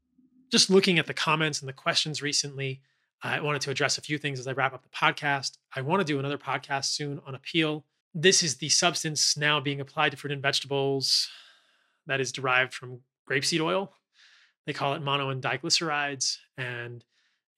[0.51, 2.81] just looking at the comments and the questions recently,
[3.25, 5.57] I wanted to address a few things as I wrap up the podcast.
[5.73, 7.83] I want to do another podcast soon on Apeel.
[8.13, 11.29] This is the substance now being applied to fruit and vegetables
[12.05, 12.99] that is derived from
[13.29, 13.93] grapeseed oil.
[14.65, 17.03] They call it mono and diglycerides, and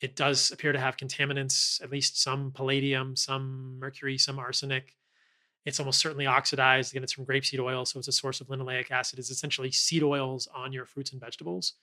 [0.02, 4.96] it does appear to have contaminants, at least some palladium, some mercury, some arsenic.
[5.66, 6.94] It's almost certainly oxidized.
[6.94, 9.18] Again, it's from grapeseed oil, so it's a source of linoleic acid.
[9.18, 11.74] It's essentially seed oils on your fruits and vegetables,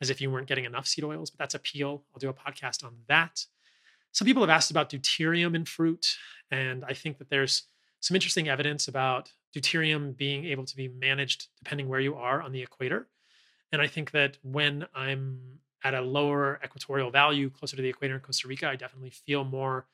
[0.00, 1.30] as if you weren't getting enough seed oils.
[1.30, 2.02] But that's Apeel.
[2.12, 3.44] I'll do a podcast on that.
[4.12, 6.16] Some people have asked about deuterium in fruit,
[6.50, 7.64] and I think that there's
[8.00, 12.52] some interesting evidence about deuterium being able to be managed depending where you are on
[12.52, 13.08] the equator.
[13.72, 18.14] And I think that when I'm at a lower equatorial value, closer to the equator
[18.14, 19.86] in Costa Rica, I definitely feel more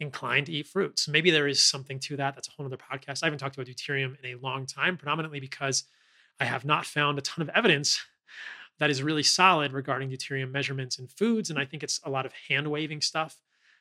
[0.00, 1.08] inclined to eat fruits.
[1.08, 2.34] Maybe there is something to that.
[2.34, 3.22] That's a whole other podcast.
[3.22, 5.84] I haven't talked about deuterium in a long time, predominantly because
[6.40, 8.00] I have not found a ton of evidence
[8.78, 11.50] that is really solid regarding deuterium measurements in foods.
[11.50, 13.36] And I think it's a lot of hand waving stuff.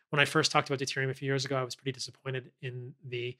[0.10, 2.94] When I first talked about deuterium a few years ago, I was pretty disappointed in
[3.08, 3.36] the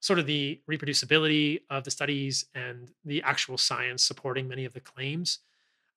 [0.00, 4.80] sort of the reproducibility of the studies and the actual science supporting many of the
[4.80, 5.38] claims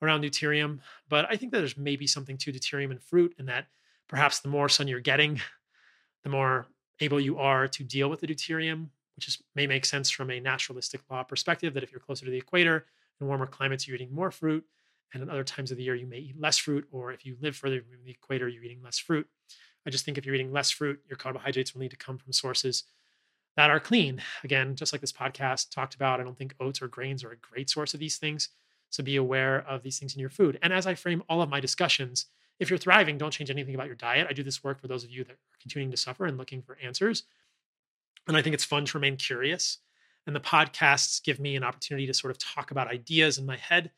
[0.02, 0.80] around deuterium.
[1.10, 3.66] But I think that there's maybe something to deuterium in fruit, and that
[4.08, 5.42] perhaps the more sun you're getting,
[6.24, 6.68] the more
[7.00, 10.40] able you are to deal with the deuterium, which is, may make sense from a
[10.40, 12.86] naturalistic law perspective that if you're closer to the equator,
[13.20, 14.66] in warmer climates, you're eating more fruit.
[15.14, 16.88] And in other times of the year, you may eat less fruit.
[16.92, 19.28] Or if you live further from the equator, you're eating less fruit.
[19.86, 22.34] I just think if you're eating less fruit, your carbohydrates will need to come from
[22.34, 22.84] sources
[23.56, 24.22] that are clean.
[24.44, 27.38] Again, just like this podcast talked about, I don't think oats or grains are a
[27.38, 28.50] great source of these things.
[28.90, 30.60] So be aware of these things in your food.
[30.62, 32.26] And as I frame all of my discussions,
[32.60, 34.28] if you're thriving, don't change anything about your diet.
[34.30, 36.62] I do this work for those of you that are continuing to suffer and looking
[36.62, 37.24] for answers.
[38.28, 39.80] And I think it's fun to remain curious.
[40.28, 43.58] And the podcasts give me an opportunity to sort of talk about ideas in my
[43.58, 43.92] head,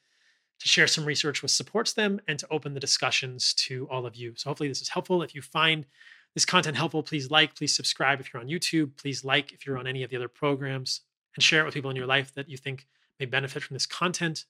[0.60, 4.16] to share some research which supports them, and to open the discussions to all of
[4.16, 4.34] you.
[4.36, 5.24] So hopefully this is helpful.
[5.24, 5.86] If you find
[6.34, 9.78] this content helpful, please like, please subscribe if you're on YouTube, please like if you're
[9.78, 11.02] on any of the other programs,
[11.36, 12.88] and share it with people in your life that you think
[13.20, 14.46] may benefit from this content.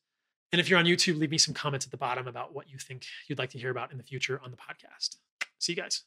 [0.51, 2.77] And if you're on YouTube, leave me some comments at the bottom about what you
[2.77, 5.17] think you'd like to hear about in the future on the podcast.
[5.59, 6.03] See you guys.